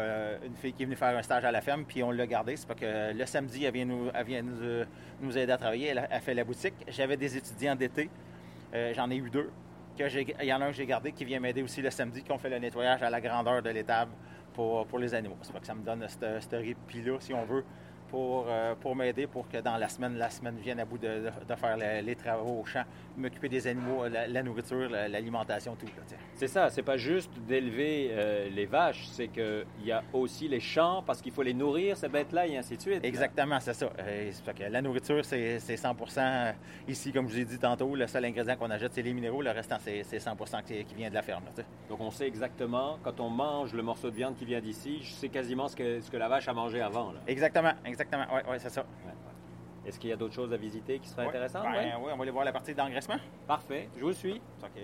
une 0.45 0.55
fille 0.55 0.73
qui 0.73 0.83
est 0.83 0.85
venue 0.85 0.95
faire 0.95 1.15
un 1.15 1.21
stage 1.21 1.45
à 1.45 1.51
la 1.51 1.61
ferme, 1.61 1.83
puis 1.85 2.01
on 2.01 2.11
l'a 2.11 2.25
gardée. 2.25 2.55
C'est 2.57 2.67
parce 2.67 2.79
que 2.79 3.13
le 3.13 3.25
samedi, 3.25 3.65
elle 3.65 3.73
vient 3.73 3.85
nous, 3.85 4.09
elle 4.13 4.25
vient 4.25 4.41
nous, 4.41 4.85
nous 5.21 5.37
aider 5.37 5.51
à 5.51 5.57
travailler. 5.57 5.87
Elle, 5.89 5.99
a- 5.99 6.07
elle 6.09 6.21
fait 6.21 6.33
la 6.33 6.43
boutique. 6.43 6.73
J'avais 6.87 7.17
des 7.17 7.37
étudiants 7.37 7.75
d'été. 7.75 8.09
J'en 8.95 9.09
ai 9.11 9.15
eu 9.17 9.29
deux. 9.29 9.49
Il 9.99 10.45
y 10.45 10.53
en 10.53 10.61
a 10.61 10.65
un 10.65 10.69
que 10.69 10.75
j'ai 10.75 10.85
gardé 10.85 11.11
qui 11.11 11.25
vient 11.25 11.39
m'aider 11.39 11.63
aussi 11.63 11.81
le 11.81 11.89
samedi, 11.89 12.21
qui 12.21 12.31
ont 12.31 12.37
fait 12.37 12.49
le 12.49 12.59
nettoyage 12.59 13.01
à 13.01 13.09
la 13.09 13.19
grandeur 13.19 13.61
de 13.61 13.69
l'étable 13.69 14.11
pour, 14.53 14.85
pour 14.85 14.99
les 14.99 15.13
animaux. 15.13 15.37
C'est 15.41 15.59
que 15.59 15.65
ça 15.65 15.73
me 15.75 15.83
donne 15.83 16.05
ce 16.07 16.55
répit-là, 16.55 17.17
si 17.19 17.33
on 17.33 17.43
veut, 17.45 17.63
pour, 18.09 18.45
euh, 18.47 18.75
pour 18.79 18.95
m'aider, 18.95 19.27
pour 19.27 19.49
que 19.49 19.57
dans 19.57 19.75
la 19.77 19.89
semaine, 19.89 20.17
la 20.17 20.29
semaine 20.29 20.55
vienne 20.57 20.79
à 20.79 20.85
bout 20.85 20.97
de, 20.97 21.29
de- 21.47 21.55
faire 21.55 21.77
le- 21.77 22.05
les 22.05 22.15
travaux 22.15 22.61
au 22.61 22.65
champ, 22.65 22.83
m'occuper 23.17 23.49
des 23.49 23.67
animaux, 23.67 24.07
la, 24.07 24.27
la 24.27 24.43
nourriture, 24.43 24.89
la- 24.89 25.07
l'alimentation, 25.07 25.75
tout. 25.75 25.87
C'est 26.33 26.47
ça, 26.47 26.69
c'est 26.69 26.83
pas 26.83 26.97
juste 26.97 27.31
d'élever 27.47 28.09
euh, 28.11 28.49
les 28.49 28.65
vaches, 28.65 29.05
c'est 29.11 29.27
qu'il 29.29 29.65
y 29.83 29.91
a 29.91 30.03
aussi 30.13 30.47
les 30.47 30.59
champs 30.59 31.03
parce 31.05 31.21
qu'il 31.21 31.31
faut 31.31 31.41
les 31.43 31.53
nourrir, 31.53 31.97
ces 31.97 32.07
bêtes-là, 32.09 32.47
et 32.47 32.57
ainsi 32.57 32.77
de 32.77 32.81
suite. 32.81 33.03
Exactement, 33.03 33.59
c'est 33.59 33.73
ça. 33.73 33.89
Euh, 33.99 34.31
que 34.55 34.63
la 34.63 34.81
nourriture, 34.81 35.23
c'est 35.25 35.59
c'est 35.59 35.75
100% 35.75 36.53
ici, 36.87 37.11
comme 37.11 37.27
je 37.27 37.33
vous 37.33 37.39
ai 37.41 37.45
dit 37.45 37.59
tantôt. 37.59 37.95
Le 37.95 38.07
seul 38.07 38.23
ingrédient 38.25 38.55
qu'on 38.55 38.69
achète, 38.69 38.93
c'est 38.93 39.01
les 39.01 39.13
minéraux. 39.13 39.41
Le 39.41 39.51
restant, 39.51 39.77
c'est 39.79 40.03
c'est 40.03 40.19
100 40.19 40.35
qui, 40.65 40.83
qui 40.85 40.95
vient 40.95 41.09
de 41.09 41.15
la 41.15 41.21
ferme. 41.21 41.43
là. 41.45 41.63
Donc 41.89 41.99
on 42.01 42.11
sait 42.11 42.27
exactement, 42.27 42.97
quand 43.03 43.19
on 43.19 43.29
mange 43.29 43.73
le 43.73 43.81
morceau 43.83 44.09
de 44.09 44.15
viande 44.15 44.35
qui 44.35 44.45
vient 44.45 44.61
d'ici, 44.61 44.99
je 45.01 45.11
sais 45.11 45.29
quasiment 45.29 45.67
ce 45.67 45.75
que, 45.75 45.99
ce 46.01 46.11
que 46.11 46.17
la 46.17 46.27
vache 46.27 46.47
a 46.47 46.53
mangé 46.53 46.81
avant. 46.81 47.11
là. 47.11 47.19
Exactement, 47.27 47.71
exactement. 47.85 48.25
Oui, 48.33 48.41
ouais, 48.51 48.59
c'est 48.59 48.69
ça. 48.69 48.81
Ouais. 49.05 49.11
Est-ce 49.87 49.97
qu'il 49.99 50.09
y 50.09 50.13
a 50.13 50.17
d'autres 50.17 50.33
choses 50.33 50.51
à 50.53 50.57
visiter 50.57 50.99
qui 50.99 51.07
seraient 51.07 51.27
intéressantes? 51.27 51.63
Ben, 51.63 51.71
Ouais. 51.71 51.93
oui, 51.97 52.11
on 52.13 52.17
va 52.17 52.21
aller 52.23 52.31
voir 52.31 52.43
la 52.45 52.51
partie 52.51 52.73
d'engraissement. 52.75 53.15
Parfait, 53.47 53.87
je 53.97 54.03
vous 54.03 54.13
suis. 54.13 54.41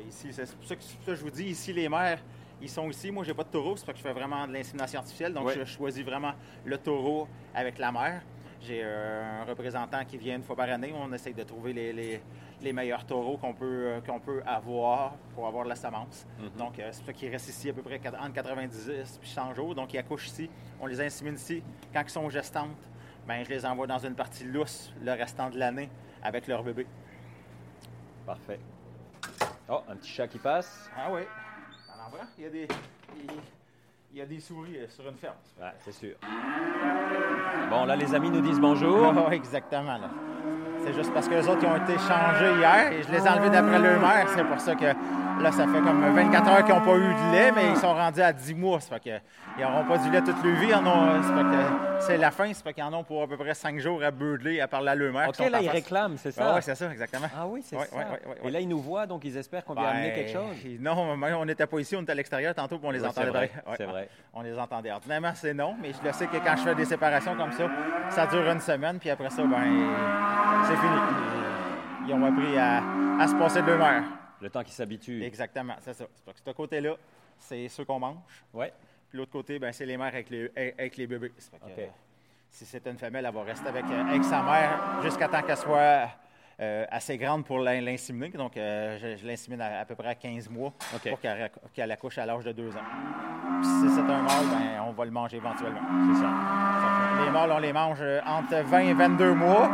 Ici, 0.07 0.29
c'est 0.31 0.55
pour 0.55 0.65
ça 0.65 0.75
que 0.75 0.83
ça 0.83 1.13
je 1.15 1.21
vous 1.21 1.29
dis, 1.29 1.43
ici, 1.45 1.73
les 1.73 1.89
mères, 1.89 2.19
ils 2.61 2.69
sont 2.69 2.89
ici. 2.89 3.11
Moi, 3.11 3.23
j'ai 3.25 3.33
pas 3.33 3.43
de 3.43 3.49
taureau, 3.49 3.75
c'est 3.75 3.85
parce 3.85 3.97
que 3.99 4.03
je 4.03 4.07
fais 4.07 4.17
vraiment 4.17 4.47
de 4.47 4.53
l'insémination 4.53 4.99
artificielle. 4.99 5.33
Donc, 5.33 5.49
je 5.49 5.65
choisis 5.65 6.05
vraiment 6.05 6.31
le 6.63 6.77
taureau 6.77 7.27
avec 7.53 7.77
la 7.79 7.91
mère. 7.91 8.21
J'ai 8.61 8.79
euh, 8.81 9.41
un 9.41 9.43
représentant 9.43 10.05
qui 10.05 10.17
vient 10.17 10.37
une 10.37 10.43
fois 10.43 10.55
par 10.55 10.69
année. 10.69 10.93
On 10.95 11.11
essaye 11.11 11.33
de 11.33 11.43
trouver 11.43 11.73
les, 11.73 11.91
les- 11.91 12.21
les 12.61 12.71
meilleurs 12.71 13.05
taureaux 13.05 13.35
qu'on 13.35 13.53
peut, 13.53 13.65
euh, 13.87 13.99
qu'on 13.99 14.21
peut 14.21 14.41
avoir 14.45 15.15
pour 15.35 15.45
avoir 15.45 15.65
de 15.65 15.69
la 15.69 15.75
semence. 15.75 16.25
Mhm. 16.39 16.49
Donc, 16.57 16.79
euh, 16.79 16.87
c'est 16.93 16.99
pour 16.99 17.07
ça 17.07 17.11
qu'ils 17.13 17.29
restent 17.29 17.49
ici 17.49 17.69
à 17.69 17.73
peu 17.73 17.81
près 17.81 17.99
entre 18.17 18.31
90 18.31 18.87
et 18.89 19.03
100 19.21 19.53
jours. 19.53 19.75
Donc, 19.75 19.93
ils 19.93 19.97
accouchent 19.97 20.27
ici. 20.27 20.49
On 20.79 20.85
les 20.85 21.01
insémine 21.01 21.33
ici. 21.35 21.61
Quand 21.93 22.03
ils 22.03 22.09
sont 22.09 22.29
gestantes, 22.29 22.69
ben, 23.27 23.43
je 23.43 23.49
les 23.49 23.65
envoie 23.65 23.87
dans 23.87 23.99
une 23.99 24.15
partie 24.15 24.43
lousse 24.43 24.91
le 25.01 25.11
restant 25.11 25.49
de 25.49 25.57
l'année 25.57 25.89
avec 26.21 26.47
leur 26.47 26.63
bébé. 26.63 26.85
Parfait. 28.25 28.59
Oh, 29.69 29.81
un 29.89 29.95
petit 29.95 30.11
chat 30.11 30.27
qui 30.27 30.39
passe. 30.39 30.89
Ah 30.97 31.07
oui. 31.11 31.21
En 32.05 32.09
vrai, 32.09 32.23
il 32.37 32.43
y 32.43 32.47
a 32.47 32.49
des, 32.49 32.67
il, 34.11 34.17
y 34.17 34.21
a 34.21 34.25
des 34.25 34.39
souris 34.39 34.77
euh, 34.77 34.87
sur 34.89 35.07
une 35.07 35.15
ferme. 35.15 35.35
Ouais, 35.59 35.71
c'est 35.79 35.93
sûr. 35.93 36.15
Bon, 37.69 37.85
là, 37.85 37.95
les 37.95 38.13
amis 38.13 38.29
nous 38.29 38.41
disent 38.41 38.59
bonjour. 38.59 39.13
Oh, 39.27 39.31
exactement. 39.31 39.97
là. 39.97 40.09
C'est 40.83 40.93
juste 40.93 41.13
parce 41.13 41.29
que 41.29 41.35
les 41.35 41.47
autres 41.47 41.61
ils 41.61 41.67
ont 41.67 41.77
été 41.77 41.97
changés 41.97 42.59
hier 42.59 42.91
et 42.91 43.03
je 43.03 43.11
les 43.11 43.25
ai 43.25 43.29
enlevés 43.29 43.49
d'après 43.49 43.79
leur 43.79 44.01
mère. 44.01 44.27
C'est 44.35 44.43
pour 44.43 44.59
ça 44.59 44.75
que 44.75 44.93
Là, 45.41 45.51
ça 45.51 45.65
fait 45.67 45.81
comme 45.81 46.01
24 46.15 46.47
heures 46.49 46.63
qu'ils 46.65 46.73
n'ont 46.75 46.81
pas 46.81 46.95
eu 46.95 47.13
de 47.13 47.31
lait, 47.33 47.51
mais 47.51 47.69
ils 47.71 47.75
sont 47.77 47.93
rendus 47.93 48.21
à 48.21 48.31
10 48.31 48.53
mois. 48.55 48.79
Ça 48.79 48.95
fait 48.95 48.99
que, 49.09 49.23
ils 49.57 49.61
n'auront 49.63 49.83
pas 49.83 49.97
du 49.97 50.09
lait 50.09 50.21
toute 50.21 50.41
leur 50.43 50.55
vie. 50.55 50.67
que 50.67 52.01
C'est 52.01 52.17
la 52.17 52.31
fin, 52.31 52.53
ça 52.53 52.63
fait 52.63 52.73
qu'ils 52.73 52.83
en 52.83 52.93
ont 52.93 53.03
pour 53.03 53.23
à 53.23 53.27
peu 53.27 53.35
près 53.35 53.53
5 53.53 53.77
jours 53.79 54.01
à 54.03 54.11
beurler, 54.11 54.61
à 54.61 54.67
parler 54.67 54.89
à 54.89 54.95
leur 54.95 55.11
mère. 55.11 55.29
OK, 55.29 55.39
là, 55.39 55.59
ils 55.59 55.65
face. 55.65 55.73
réclament, 55.73 56.15
c'est 56.17 56.31
ça? 56.31 56.53
Oui, 56.55 56.61
c'est 56.61 56.75
ça, 56.75 56.89
exactement. 56.91 57.27
Ah 57.37 57.45
oui, 57.47 57.61
c'est 57.63 57.75
ça. 57.77 57.85
Et 58.43 58.51
là, 58.51 58.59
ils 58.59 58.67
nous 58.69 58.79
voient, 58.79 59.05
donc 59.05 59.25
ils 59.25 59.35
espèrent 59.35 59.65
qu'on 59.65 59.73
vient 59.73 59.83
amener 59.87 60.09
Ben, 60.09 60.15
quelque 60.15 60.31
chose. 60.31 60.55
Non, 60.79 60.95
on 61.39 61.45
n'était 61.45 61.67
pas 61.67 61.79
ici, 61.79 61.95
on 61.95 62.01
était 62.03 62.11
à 62.11 62.15
l'extérieur 62.15 62.53
tantôt, 62.55 62.77
puis 62.77 62.87
on 62.87 62.91
les 62.91 63.03
entendait 63.03 63.25
c'est 63.25 63.31
vrai, 63.31 63.51
vrai. 63.85 64.09
On 64.33 64.41
les 64.43 64.57
entendait. 64.57 64.91
Ordinairement, 64.91 65.31
c'est 65.35 65.53
non, 65.53 65.75
mais 65.81 65.91
je 65.91 66.07
le 66.07 66.13
sais 66.13 66.27
que 66.27 66.37
quand 66.37 66.55
je 66.55 66.61
fais 66.61 66.75
des 66.75 66.85
séparations 66.85 67.35
comme 67.35 67.51
ça, 67.51 67.63
ça 68.09 68.27
dure 68.27 68.49
une 68.49 68.61
semaine, 68.61 68.97
puis 68.99 69.09
après 69.09 69.29
ça, 69.29 69.43
ben, 69.43 69.63
c'est 70.65 70.75
fini. 70.77 70.95
Ils- 72.05 72.09
Ils 72.09 72.13
ont 72.13 72.25
appris 72.25 72.57
à, 72.57 72.81
à 73.21 73.27
se 73.27 73.35
passer 73.35 73.61
de 73.61 73.67
leur 73.67 73.77
mère. 73.79 74.03
Le 74.43 74.49
temps 74.49 74.61
qu'ils 74.61 74.73
s'habituent. 74.73 75.23
Exactement, 75.23 75.75
c'est 75.79 75.93
ça. 75.93 76.03
Que 76.03 76.31
ce 76.45 76.51
côté-là, 76.51 76.97
c'est 77.39 77.69
ceux 77.69 77.85
qu'on 77.85 77.97
mange. 77.99 78.17
Oui. 78.53 78.65
Puis 79.09 79.17
l'autre 79.17 79.31
côté, 79.31 79.57
ben, 79.57 79.71
c'est 79.71 79.85
les 79.85 79.95
mères 79.95 80.07
avec 80.07 80.29
les, 80.29 80.51
avec 80.55 80.97
les 80.97 81.07
bébés. 81.07 81.29
Que, 81.29 81.81
euh, 81.81 81.87
si 82.49 82.65
c'est 82.65 82.85
une 82.85 82.97
femelle, 82.97 83.25
elle 83.25 83.33
va 83.33 83.43
rester 83.43 83.69
avec, 83.69 83.85
euh, 83.85 84.05
avec 84.05 84.23
sa 84.25 84.43
mère 84.43 85.01
jusqu'à 85.01 85.29
temps 85.29 85.41
qu'elle 85.41 85.57
soit 85.57 86.09
euh, 86.63 86.85
assez 86.89 87.17
grande 87.17 87.45
pour 87.45 87.59
l'in- 87.59 87.81
l'inséminer. 87.81 88.29
Donc, 88.29 88.55
euh, 88.57 88.97
je, 89.01 89.17
je 89.21 89.27
l'insémine 89.27 89.61
à, 89.61 89.81
à 89.81 89.85
peu 89.85 89.95
près 89.95 90.07
à 90.09 90.15
15 90.15 90.49
mois 90.49 90.73
OK. 90.95 91.09
pour 91.09 91.19
qu'elle, 91.19 91.91
accouche 91.91 92.17
à 92.17 92.25
l'âge 92.25 92.43
de 92.45 92.51
2 92.51 92.69
ans. 92.69 92.73
Puis 93.61 93.69
si 93.69 93.89
c'est 93.95 94.01
un 94.01 94.21
mâle, 94.21 94.45
ben, 94.51 94.81
on 94.87 94.91
va 94.93 95.05
le 95.05 95.11
manger 95.11 95.37
éventuellement. 95.37 95.81
C'est 96.13 96.21
ça. 96.21 96.29
Les 97.25 97.31
mâles, 97.31 97.51
on 97.51 97.59
les 97.59 97.73
mange 97.73 97.99
euh, 98.01 98.19
entre 98.25 98.63
20 98.65 98.79
et 98.79 98.93
22 98.93 99.33
mois. 99.33 99.69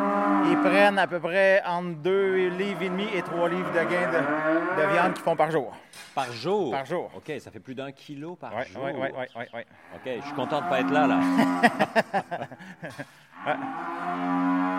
Ils 0.50 0.58
prennent 0.58 1.00
à 1.00 1.08
peu 1.08 1.20
près 1.20 1.62
entre 1.66 1.96
2 1.98 2.48
livres 2.50 2.82
et 2.84 2.90
demi 2.90 3.08
et 3.14 3.22
3 3.22 3.50
livres 3.50 3.72
de 3.72 3.80
gain 3.80 4.10
de, 4.12 4.82
de 4.82 4.88
viande 4.94 5.14
qu'ils 5.14 5.24
font 5.24 5.36
par 5.36 5.52
jour. 5.52 5.76
Par 6.16 6.32
jour? 6.32 6.72
Par 6.72 6.86
jour. 6.86 7.10
OK, 7.16 7.32
ça 7.40 7.52
fait 7.52 7.60
plus 7.60 7.76
d'un 7.76 7.92
kilo 7.92 8.36
par 8.36 8.52
Oui, 8.56 8.64
jour. 8.74 8.84
oui, 8.84 8.92
oui, 8.96 9.08
oui, 9.18 9.26
oui, 9.36 9.44
oui. 9.54 9.62
OK, 9.96 10.10
je 10.22 10.26
suis 10.26 10.36
content 10.36 10.60
de 10.60 10.66
ne 10.66 10.70
pas 10.70 10.80
être 10.82 10.92
là, 10.92 11.08
là. 11.08 11.20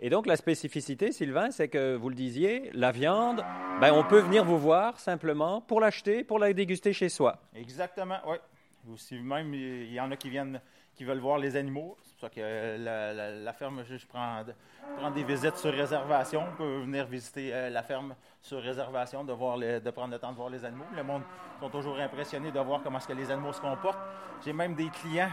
Et 0.00 0.10
donc, 0.10 0.26
la 0.26 0.36
spécificité, 0.36 1.12
Sylvain, 1.12 1.50
c'est 1.50 1.68
que 1.68 1.94
vous 1.94 2.08
le 2.08 2.14
disiez, 2.14 2.70
la 2.74 2.90
viande, 2.90 3.44
ben, 3.80 3.92
on 3.92 4.04
peut 4.04 4.18
venir 4.18 4.44
vous 4.44 4.58
voir 4.58 4.98
simplement 4.98 5.60
pour 5.60 5.80
l'acheter, 5.80 6.24
pour 6.24 6.38
la 6.38 6.52
déguster 6.52 6.92
chez 6.92 7.08
soi. 7.08 7.38
Exactement, 7.54 8.18
oui. 8.26 8.36
Aussi 8.92 9.18
même, 9.18 9.54
il 9.54 9.92
y 9.92 10.00
en 10.00 10.10
a 10.10 10.16
qui 10.16 10.28
viennent, 10.28 10.60
qui 10.94 11.04
veulent 11.04 11.20
voir 11.20 11.38
les 11.38 11.56
animaux. 11.56 11.96
C'est 12.02 12.12
pour 12.12 12.20
ça 12.20 12.28
que 12.28 12.76
la, 13.44 13.52
ferme, 13.54 13.82
je, 13.88 13.96
je 13.96 14.06
prends, 14.06 14.44
des 15.14 15.24
visites 15.24 15.56
sur 15.56 15.72
réservation. 15.72 16.42
On 16.52 16.56
peut 16.56 16.80
venir 16.80 17.06
visiter 17.06 17.54
euh, 17.54 17.70
la 17.70 17.82
ferme 17.82 18.14
sur 18.42 18.60
réservation, 18.60 19.24
de, 19.24 19.32
voir 19.32 19.58
de 19.58 19.90
prendre 19.90 20.12
le 20.12 20.18
temps 20.18 20.32
de 20.32 20.36
voir 20.36 20.50
les 20.50 20.64
animaux. 20.66 20.84
Le 20.94 21.02
monde 21.02 21.22
sont 21.60 21.70
toujours 21.70 21.98
impressionnés 21.98 22.52
de 22.52 22.60
voir 22.60 22.82
comment 22.82 22.98
est-ce 22.98 23.08
que 23.08 23.14
les 23.14 23.30
animaux 23.30 23.54
se 23.54 23.60
comportent. 23.60 23.98
J'ai 24.44 24.52
même 24.52 24.74
des 24.74 24.90
clients 24.90 25.30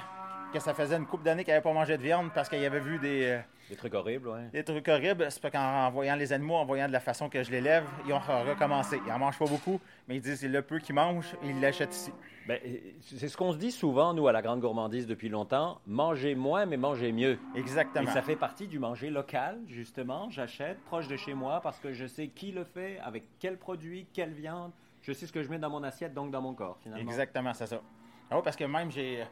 que 0.53 0.59
ça 0.59 0.73
faisait 0.73 0.95
une 0.95 1.05
couple 1.05 1.23
d'années 1.23 1.43
qu'ils 1.43 1.53
n'avaient 1.53 1.63
pas 1.63 1.73
mangé 1.73 1.97
de 1.97 2.03
viande 2.03 2.31
parce 2.33 2.47
qu'ils 2.47 2.63
avaient 2.63 2.79
vu 2.79 2.99
des, 2.99 3.25
euh, 3.25 3.39
Des 3.71 3.77
trucs 3.77 3.93
horribles, 3.93 4.27
oui. 4.27 4.41
des 4.51 4.65
trucs 4.65 4.85
horribles. 4.89 5.25
C'est 5.29 5.41
pas 5.41 5.49
qu'en 5.49 5.87
en 5.87 5.89
voyant 5.91 6.17
les 6.17 6.33
animaux, 6.33 6.55
en 6.55 6.65
voyant 6.65 6.87
de 6.87 6.91
la 6.91 6.99
façon 6.99 7.29
que 7.29 7.41
je 7.41 7.49
les 7.51 7.61
lève, 7.61 7.85
ils 8.05 8.11
ont 8.11 8.19
recommencé. 8.19 8.99
Ils 9.05 9.09
n'en 9.09 9.19
mangent 9.19 9.39
pas 9.39 9.45
beaucoup, 9.45 9.79
mais 10.09 10.17
ils 10.17 10.21
disent 10.21 10.43
le 10.43 10.61
peu 10.61 10.79
qu'ils 10.79 10.93
mangent, 10.93 11.33
ils 11.41 11.57
l'achètent 11.61 11.95
ici. 11.95 12.11
Ben, 12.49 12.59
c'est 12.99 13.29
ce 13.29 13.37
qu'on 13.37 13.53
se 13.53 13.57
dit 13.57 13.71
souvent, 13.71 14.13
nous, 14.13 14.27
à 14.27 14.33
la 14.33 14.41
Grande 14.41 14.59
Gourmandise, 14.59 15.07
depuis 15.07 15.29
longtemps. 15.29 15.79
Manger 15.87 16.35
moins, 16.35 16.65
mais 16.65 16.75
manger 16.75 17.13
mieux. 17.13 17.39
Et 17.55 17.59
Exactement. 17.59 18.11
ça 18.11 18.21
fait 18.21 18.35
partie 18.35 18.67
du 18.67 18.77
manger 18.77 19.09
local, 19.09 19.57
justement. 19.69 20.29
J'achète 20.29 20.77
proche 20.83 21.07
de 21.07 21.15
chez 21.15 21.33
moi 21.33 21.61
parce 21.61 21.79
que 21.79 21.93
je 21.93 22.07
sais 22.07 22.27
qui 22.27 22.51
le 22.51 22.65
fait, 22.65 22.99
avec 22.99 23.23
quel 23.39 23.57
produit, 23.57 24.05
quelle 24.11 24.33
viande. 24.33 24.73
Je 25.01 25.13
sais 25.13 25.25
ce 25.25 25.31
que 25.31 25.43
je 25.43 25.49
mets 25.49 25.59
dans 25.59 25.69
mon 25.69 25.83
assiette, 25.83 26.13
donc 26.13 26.29
dans 26.29 26.41
mon 26.41 26.53
corps, 26.53 26.77
finalement. 26.83 27.09
Exactement, 27.09 27.53
c'est 27.53 27.67
ça. 27.67 27.81
Ah 28.29 28.41
parce 28.43 28.57
que 28.57 28.65
même, 28.65 28.91
j'ai 28.91 29.23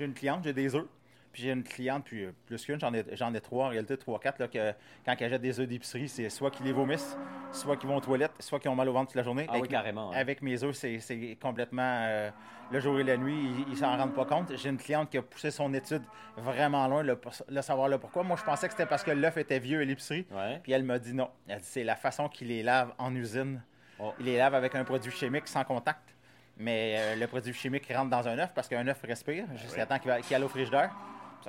une 0.00 0.14
cliente, 0.14 0.42
j'ai 0.42 0.52
des 0.52 0.74
œufs. 0.74 0.88
Puis 1.34 1.42
j'ai 1.42 1.50
une 1.50 1.64
cliente, 1.64 2.04
puis 2.04 2.24
euh, 2.24 2.32
plus 2.46 2.64
qu'une, 2.64 2.78
j'en 2.78 2.94
ai, 2.94 3.04
j'en 3.12 3.34
ai 3.34 3.40
trois, 3.40 3.66
en 3.66 3.68
réalité 3.70 3.96
trois, 3.98 4.20
quatre, 4.20 4.38
là, 4.38 4.46
que 4.46 4.72
quand 5.04 5.16
elle 5.18 5.28
jette 5.30 5.42
des 5.42 5.58
œufs 5.58 5.66
d'épicerie, 5.68 6.08
c'est 6.08 6.30
soit 6.30 6.50
qu'ils 6.52 6.64
les 6.64 6.72
vomissent, 6.72 7.18
soit 7.50 7.76
qu'ils 7.76 7.88
vont 7.88 7.96
aux 7.96 8.00
toilettes, 8.00 8.30
soit 8.38 8.60
qu'ils 8.60 8.70
ont 8.70 8.76
mal 8.76 8.88
au 8.88 8.92
ventre 8.92 9.08
toute 9.08 9.16
la 9.16 9.24
journée. 9.24 9.44
Ah 9.48 9.54
oui, 9.54 9.58
Avec- 9.58 9.70
carrément, 9.72 10.12
hein. 10.12 10.16
Avec 10.16 10.40
mes 10.42 10.62
œufs, 10.62 10.76
c'est, 10.76 11.00
c'est 11.00 11.36
complètement 11.42 11.82
euh, 12.06 12.30
le 12.70 12.78
jour 12.78 13.00
et 13.00 13.02
la 13.02 13.16
nuit, 13.16 13.36
ils, 13.66 13.72
ils 13.72 13.76
s'en 13.76 13.96
rendent 13.96 14.14
pas 14.14 14.24
compte. 14.26 14.56
J'ai 14.56 14.68
une 14.68 14.76
cliente 14.78 15.10
qui 15.10 15.18
a 15.18 15.22
poussé 15.22 15.50
son 15.50 15.74
étude 15.74 16.02
vraiment 16.36 16.86
loin, 16.86 17.02
le, 17.02 17.20
le 17.48 17.62
savoir 17.62 17.88
le 17.88 17.98
pourquoi. 17.98 18.22
Moi, 18.22 18.36
je 18.38 18.44
pensais 18.44 18.68
que 18.68 18.72
c'était 18.72 18.86
parce 18.86 19.02
que 19.02 19.10
l'œuf 19.10 19.36
était 19.36 19.58
vieux 19.58 19.80
à 19.80 19.84
l'épicerie. 19.84 20.26
Ouais. 20.30 20.60
Puis 20.62 20.70
elle 20.70 20.84
m'a 20.84 21.00
dit 21.00 21.14
non. 21.14 21.30
Elle 21.48 21.58
dit 21.58 21.66
c'est 21.68 21.82
la 21.84 21.96
façon 21.96 22.28
qu'il 22.28 22.46
les 22.46 22.62
lave 22.62 22.92
en 22.96 23.12
usine. 23.12 23.60
Oh. 23.98 24.12
Il 24.20 24.26
les 24.26 24.36
lave 24.36 24.54
avec 24.54 24.76
un 24.76 24.84
produit 24.84 25.10
chimique 25.10 25.48
sans 25.48 25.64
contact. 25.64 26.14
Mais 26.56 26.94
euh, 26.96 27.16
le 27.16 27.26
produit 27.26 27.52
chimique 27.52 27.92
rentre 27.92 28.10
dans 28.10 28.28
un 28.28 28.38
œuf 28.38 28.52
parce 28.54 28.68
qu'un 28.68 28.86
œuf 28.86 29.02
respire 29.02 29.44
jusqu'à 29.56 29.80
Ouais. 29.80 29.86
temps 29.86 29.98
qu'il 29.98 30.08
va- 30.08 30.20
qu'il 30.20 30.36
aille 30.36 30.42
au 30.44 30.48
frigidaire. 30.48 30.94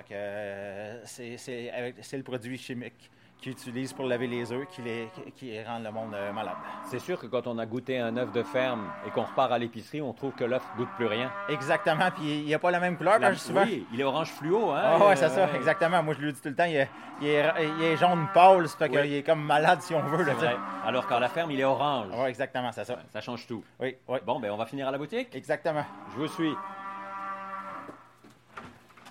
C'est 0.03 1.35
euh, 1.71 1.91
c'est- 2.01 2.17
le 2.17 2.23
produit 2.23 2.57
chimique 2.57 3.09
qu'ils 3.41 3.51
utilisent 3.51 3.91
pour 3.93 4.05
laver 4.05 4.27
les 4.27 4.51
œufs 4.51 4.65
qui, 4.69 4.81
les, 4.81 5.09
qui, 5.35 5.51
le 5.57 5.91
monde 5.91 6.13
euh, 6.15 6.31
malade. 6.31 6.55
C'est 6.85 6.99
sûr 6.99 7.19
que 7.19 7.27
quand 7.27 7.45
on 7.47 7.57
a 7.59 7.65
goûté 7.65 7.99
un 7.99 8.15
œuf 8.17 8.31
de 8.31 8.41
ferme 8.43 8.89
et 9.05 9.11
qu'on 9.11 9.23
repart 9.23 9.51
à 9.51 9.57
l'épicerie, 9.59 10.01
on 10.01 10.13
trouve 10.13 10.31
que 10.33 10.45
l'œuf 10.45 10.63
goûte 10.77 10.87
plus 10.95 11.05
rien. 11.05 11.29
Exactement. 11.49 12.09
Puis 12.15 12.23
il 12.39 12.45
n'y 12.45 12.53
a 12.53 12.59
pas 12.59 12.71
la 12.71 12.79
même 12.79 12.95
couleur. 12.97 13.19
La- 13.19 13.27
parce 13.29 13.41
que 13.41 13.47
souvent, 13.47 13.63
Oui, 13.63 13.85
il 13.93 13.99
est 13.99 14.03
orange 14.05 14.29
fluo, 14.31 14.71
hein? 14.71 14.81
Ah 14.83 14.97
ouais, 14.99 15.11
euh, 15.11 15.15
c'est 15.15 15.29
ça, 15.29 15.45
ouais. 15.47 15.55
exactement. 15.57 16.01
Moi, 16.01 16.13
je 16.17 16.21
lui 16.25 16.31
dis 16.33 16.41
tout 16.41 16.47
le 16.49 16.55
temps, 16.55 16.63
il 16.65 16.77
est, 16.77 16.89
il 17.21 17.27
est, 17.27 17.45
il 17.77 17.83
est 17.83 17.97
jaune 17.97 18.25
pâle, 18.33 18.67
ça 18.69 18.77
fait 18.77 18.89
Oui. 18.89 19.01
qu'il 19.03 19.13
est 19.15 19.23
comme 19.23 19.43
malade 19.43 19.81
si 19.81 19.93
on 19.93 20.01
veut. 20.01 20.23
Là, 20.23 20.33
vrai. 20.33 20.55
Alors 20.85 21.05
qu'à 21.05 21.19
la 21.19 21.27
ferme, 21.29 21.51
il 21.51 21.59
est 21.59 21.65
orange. 21.65 22.07
Oui, 22.13 22.29
exactement, 22.29 22.71
c'est 22.71 22.85
ça. 22.85 22.97
Ça 23.11 23.19
change 23.21 23.45
tout. 23.45 23.63
Oui, 23.81 23.95
oui. 24.07 24.19
Bon, 24.25 24.39
ben 24.39 24.49
on 24.51 24.57
va 24.57 24.65
finir 24.65 24.87
à 24.87 24.91
la 24.91 24.97
boutique. 24.97 25.35
Exactement. 25.35 25.85
Je 26.13 26.21
vous 26.21 26.27
suis. 26.29 26.53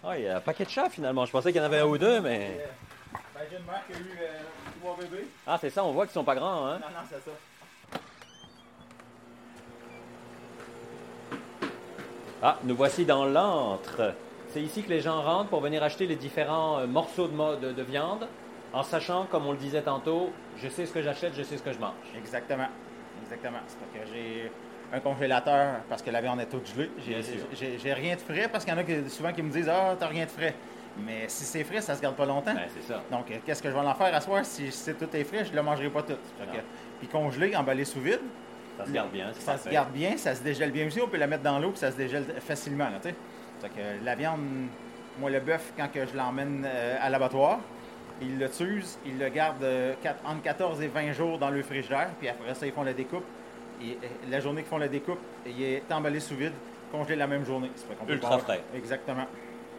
Ah, 0.07 0.19
il 0.19 0.25
y 0.25 0.29
a 0.29 0.37
un 0.37 0.41
paquet 0.41 0.65
de 0.65 0.71
chats 0.71 0.91
finalement. 0.91 1.25
Je 1.25 1.33
pensais 1.33 1.51
qu'il 1.53 1.61
y 1.61 1.65
en 1.65 1.67
avait 1.67 1.79
un 1.81 1.87
ou 1.87 1.97
deux, 1.99 2.21
mais. 2.21 2.61
Ben, 3.35 3.41
j'ai 3.51 3.57
une 3.57 3.65
mère 3.65 3.83
qui 3.87 3.93
a 3.95 3.97
eu 3.97 4.19
euh, 4.21 4.39
trois 4.81 4.97
bébés. 4.97 5.27
Ah, 5.47 5.57
c'est 5.61 5.71
ça, 5.71 5.85
on 5.85 5.93
voit 5.93 6.05
qu'ils 6.07 6.13
sont 6.15 6.25
pas 6.25 6.35
grands, 6.35 6.67
hein? 6.67 6.79
Non, 6.81 6.89
non, 6.89 7.07
c'est 7.09 7.25
ça. 7.25 7.31
Ah, 12.43 12.59
nous 12.65 12.77
voici 12.77 13.05
dans 13.07 13.25
l'antre. 13.25 14.13
C'est 14.51 14.61
ici 14.63 14.83
que 14.83 14.91
les 14.91 15.01
gens 15.01 15.23
rentrent 15.23 15.49
pour 15.51 15.61
venir 15.61 15.83
acheter 15.83 16.07
les 16.07 16.17
différents 16.17 16.79
euh, 16.81 16.87
morceaux 16.87 17.27
de, 17.27 17.33
mo- 17.35 17.57
de- 17.57 17.73
de 17.73 17.83
viande, 17.83 18.29
en 18.73 18.83
sachant, 18.83 19.25
comme 19.27 19.47
on 19.47 19.53
le 19.53 19.59
disait 19.59 19.83
tantôt, 19.83 20.31
je 20.59 20.69
sais 20.69 20.85
ce 20.87 20.93
que 20.93 21.01
j'achète, 21.03 21.35
je 21.37 21.43
sais 21.43 21.57
ce 21.57 21.63
que 21.63 21.73
je 21.73 21.79
mange. 21.79 21.95
Exactement. 22.17 22.69
Exactement. 23.23 23.59
C'est 23.67 23.79
parce 23.79 23.93
que 24.07 24.13
j'ai 24.13 24.53
un 24.95 25.01
congélateur 25.01 25.81
parce 25.89 26.03
que 26.03 26.11
la 26.11 26.21
viande 26.21 26.41
est 26.41 26.47
toute 26.47 26.67
gelée. 26.73 26.91
J'ai- 27.03 27.93
rien 27.93 28.15
de 28.15 28.21
frais 28.21 28.49
parce 28.51 28.65
qu'il 28.65 28.73
y 28.75 28.77
en 28.77 28.81
a 28.81 29.09
souvent 29.09 29.33
qui 29.33 29.43
me 29.43 29.51
disent 29.51 29.69
Ah, 29.69 29.97
t'as 29.99 30.07
rien 30.07 30.25
de 30.25 30.31
frais. 30.31 30.55
Mais 31.05 31.25
si 31.27 31.45
c'est 31.45 31.65
frais, 31.65 31.81
ça 31.81 31.97
se 31.97 32.01
garde 32.01 32.15
pas 32.15 32.25
longtemps. 32.27 32.55
Ben, 32.55 32.67
c'est 32.73 32.93
ça. 32.93 33.03
Donc, 33.11 33.29
euh, 33.31 33.35
qu'est-ce 33.45 33.61
que 33.61 33.69
je 33.69 33.75
vais 33.75 33.81
en 33.81 33.95
faire 33.95 34.15
à 34.15 34.21
soir? 34.21 34.45
Si 34.45 34.71
c'est 34.71 34.95
tout 34.97 35.09
est 35.17 35.25
frais, 35.25 35.45
je 35.45 35.51
ne 35.51 35.57
le 35.57 35.63
mangerai 35.63 35.91
pas 35.91 36.03
tout. 36.03 36.13
Que- 36.13 36.59
puis 37.01 37.09
congelé, 37.09 37.57
emballé 37.57 37.85
sous 37.85 38.01
vide, 38.01 38.21
Ça 38.79 38.87
se 38.87 38.93
garde 38.93 39.11
bien. 39.11 39.33
ça 39.33 39.59
se 39.59 39.69
garde 39.69 39.91
bien, 39.93 40.17
ça 40.17 40.35
se 40.37 40.43
dégèle 40.43 40.71
bien 40.71 40.87
aussi. 40.87 41.01
On 41.01 41.09
peut 41.09 41.17
la 41.17 41.27
mettre 41.27 41.43
dans 41.43 41.59
l'eau 41.59 41.71
puis 41.71 41.81
ça 41.81 41.91
se 41.91 41.97
dégèle 41.97 42.25
facilement. 42.41 42.91
Là. 42.91 43.01
Fait 43.03 43.69
que 43.71 44.05
la 44.05 44.15
viande, 44.15 44.41
moi, 45.19 45.31
le 45.31 45.41
bœuf, 45.41 45.73
quand 45.77 45.89
que 45.93 46.07
je 46.07 46.17
l'emmène 46.17 46.65
euh, 46.65 46.97
à 47.01 47.11
l'abattoir, 47.11 47.59
ils 48.23 48.39
le 48.39 48.49
tuent, 48.49 48.85
ils 49.05 49.19
le 49.19 49.29
gardent 49.31 49.65
euh, 49.65 49.95
entre 50.25 50.43
14 50.43 50.81
et 50.81 50.87
20 50.87 51.11
jours 51.13 51.39
dans 51.39 51.51
le 51.51 51.61
frigidaire, 51.65 52.11
puis 52.21 52.29
après 52.29 52.55
ça, 52.55 52.67
ils 52.67 52.73
font 52.73 52.85
la 52.85 52.93
découpe. 52.93 53.25
Et 53.93 54.31
la 54.31 54.41
journée 54.41 54.63
qu'ils 54.63 54.71
font 54.71 54.79
la 54.79 54.89
découpe, 54.89 55.19
il 55.47 55.63
est 55.63 55.83
emballé 55.93 56.21
sous 56.21 56.35
vide, 56.37 56.53
congelé 56.93 57.17
la 57.17 57.27
même 57.27 57.45
journée. 57.45 57.71
Ça 57.77 57.85
fait 58.07 58.13
Ultra 58.13 58.39
frais. 58.39 58.61
Exactement. 58.75 59.27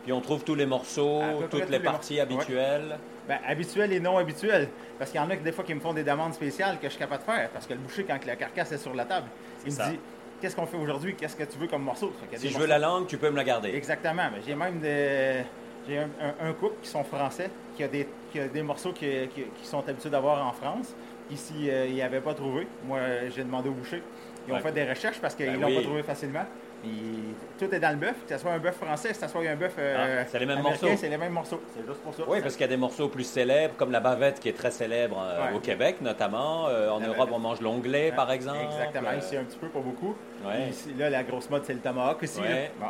Puis 0.04 0.12
on 0.14 0.22
trouve 0.22 0.44
tous 0.44 0.54
les 0.56 0.66
morceaux, 0.68 1.22
toutes 1.50 1.66
les 1.70 1.80
les 1.80 1.84
parties 1.84 2.16
morceaux. 2.18 2.32
Ouais. 2.36 2.38
habituelles. 2.38 2.98
Ben, 3.28 3.40
habituel 3.48 3.92
et 3.94 4.00
non 4.00 4.18
habituel. 4.18 4.70
Parce 5.00 5.10
qu'il 5.10 5.20
y 5.20 5.24
en 5.24 5.30
a 5.32 5.36
que 5.36 5.44
des 5.44 5.52
fois 5.52 5.64
qui 5.64 5.74
me 5.74 5.80
font 5.80 5.94
des 5.94 6.04
demandes 6.04 6.34
spéciales 6.36 6.78
que 6.78 6.84
je 6.86 6.90
suis 6.92 7.00
capable 7.00 7.24
de 7.26 7.32
faire. 7.32 7.50
Parce 7.50 7.66
que 7.66 7.74
le 7.74 7.80
boucher, 7.80 8.04
quand 8.04 8.24
la 8.26 8.36
carcasse 8.36 8.72
est 8.72 8.78
sur 8.78 8.94
la 8.94 9.06
table, 9.06 9.28
il 9.66 9.72
me 9.74 9.78
dit 9.92 10.00
Qu'est-ce 10.40 10.56
qu'on 10.56 10.68
fait 10.68 10.78
aujourd'hui? 10.78 11.16
Qu'est-ce 11.16 11.36
que 11.36 11.44
tu 11.46 11.58
veux 11.58 11.68
comme 11.68 11.82
morceau? 11.84 12.14
Si 12.36 12.50
je 12.50 12.58
veux 12.60 12.68
la 12.68 12.78
langue, 12.78 13.08
tu 13.08 13.18
peux 13.18 13.32
me 13.32 13.38
la 13.38 13.44
garder. 13.44 13.70
Exactement. 13.74 14.30
Mais 14.32 14.42
j'ai 14.46 14.54
même 14.54 14.80
des. 14.80 15.42
J'ai 15.88 16.00
un, 16.00 16.10
un, 16.22 16.50
un 16.50 16.54
couple 16.54 16.76
qui 16.84 16.90
sont 16.90 17.04
français, 17.04 17.50
qui 17.78 17.84
a 17.84 17.88
des, 17.88 18.08
qui 18.32 18.40
a 18.40 18.48
des 18.48 18.62
morceaux 18.64 18.92
qui, 18.92 19.06
qui- 19.34 19.44
qui 19.44 19.66
sont 19.68 19.88
habitués 19.88 20.10
d'avoir 20.10 20.46
en 20.46 20.52
France. 20.52 20.94
Ici, 21.32 21.70
euh, 21.70 21.88
ils 21.88 21.98
n'avaient 21.98 22.22
pas 22.22 22.34
trouvé. 22.34 22.68
Moi, 22.86 23.00
j'ai 23.36 23.44
demandé 23.44 23.70
au 23.70 23.74
boucher. 23.74 24.02
Ils 24.48 24.52
ont 24.54 24.58
Ouais. 24.58 24.62
fait 24.62 24.72
des 24.72 24.84
recherches 24.88 25.20
parce 25.20 25.34
qu'ils 25.34 25.48
Ben 25.48 25.60
l'ont 25.60 25.68
oui. 25.68 25.76
pas 25.78 25.82
trouvé 25.82 26.04
facilement. 26.04 26.44
Tout 27.58 27.74
est 27.74 27.80
dans 27.80 27.90
le 27.90 27.96
bœuf, 27.96 28.14
que 28.28 28.36
ce 28.36 28.38
soit 28.40 28.52
un 28.52 28.60
bœuf 28.60 28.76
français, 28.76 29.10
que 29.10 29.16
ce 29.16 29.28
soit 29.28 29.42
un 29.50 29.56
bœuf. 29.56 29.74
euh, 29.80 30.22
Ah, 30.22 30.26
c'est 30.30 30.38
les 30.38 30.46
mêmes 30.46 30.60
américain, 30.60 30.86
morceaux. 30.86 30.98
C'est 31.02 31.10
les 31.10 31.18
mêmes 31.18 31.32
morceaux. 31.34 31.62
C'est 31.76 31.84
juste 31.84 32.00
pour 32.02 32.14
ça. 32.14 32.24
Oui, 32.28 32.42
parce 32.42 32.54
qu'il 32.54 32.62
y 32.62 32.66
a 32.66 32.68
des 32.68 32.78
morceaux 32.78 33.08
plus 33.08 33.24
célèbres, 33.24 33.74
comme 33.76 33.92
la 33.92 34.00
bavette 34.02 34.40
qui 34.40 34.50
est 34.50 34.54
très 34.54 34.70
célèbre 34.70 35.18
euh, 35.20 35.48
Ouais. 35.50 35.56
au 35.56 35.60
Québec 35.60 35.96
notamment. 36.02 36.68
Euh, 36.68 36.90
en 36.92 37.00
La 37.00 37.08
Europe, 37.08 37.18
bavette. 37.18 37.34
on 37.34 37.40
mange 37.40 37.62
l'onglet, 37.62 38.12
par 38.16 38.32
exemple. 38.32 38.60
Exactement. 38.66 39.10
Euh, 39.10 39.18
Ici, 39.18 39.36
un 39.36 39.44
petit 39.46 39.58
peu, 39.58 39.68
pas 39.70 39.80
beaucoup. 39.80 40.16
Ouais. 40.46 40.70
Ici, 40.70 40.94
là, 40.96 41.10
la 41.10 41.24
grosse 41.24 41.50
mode, 41.50 41.64
c'est 41.66 41.74
le 41.74 41.80
tomahawk 41.80 42.22
aussi. 42.22 42.40
Ouais. 42.42 42.50
là. 42.50 42.60
Bon. 42.80 42.88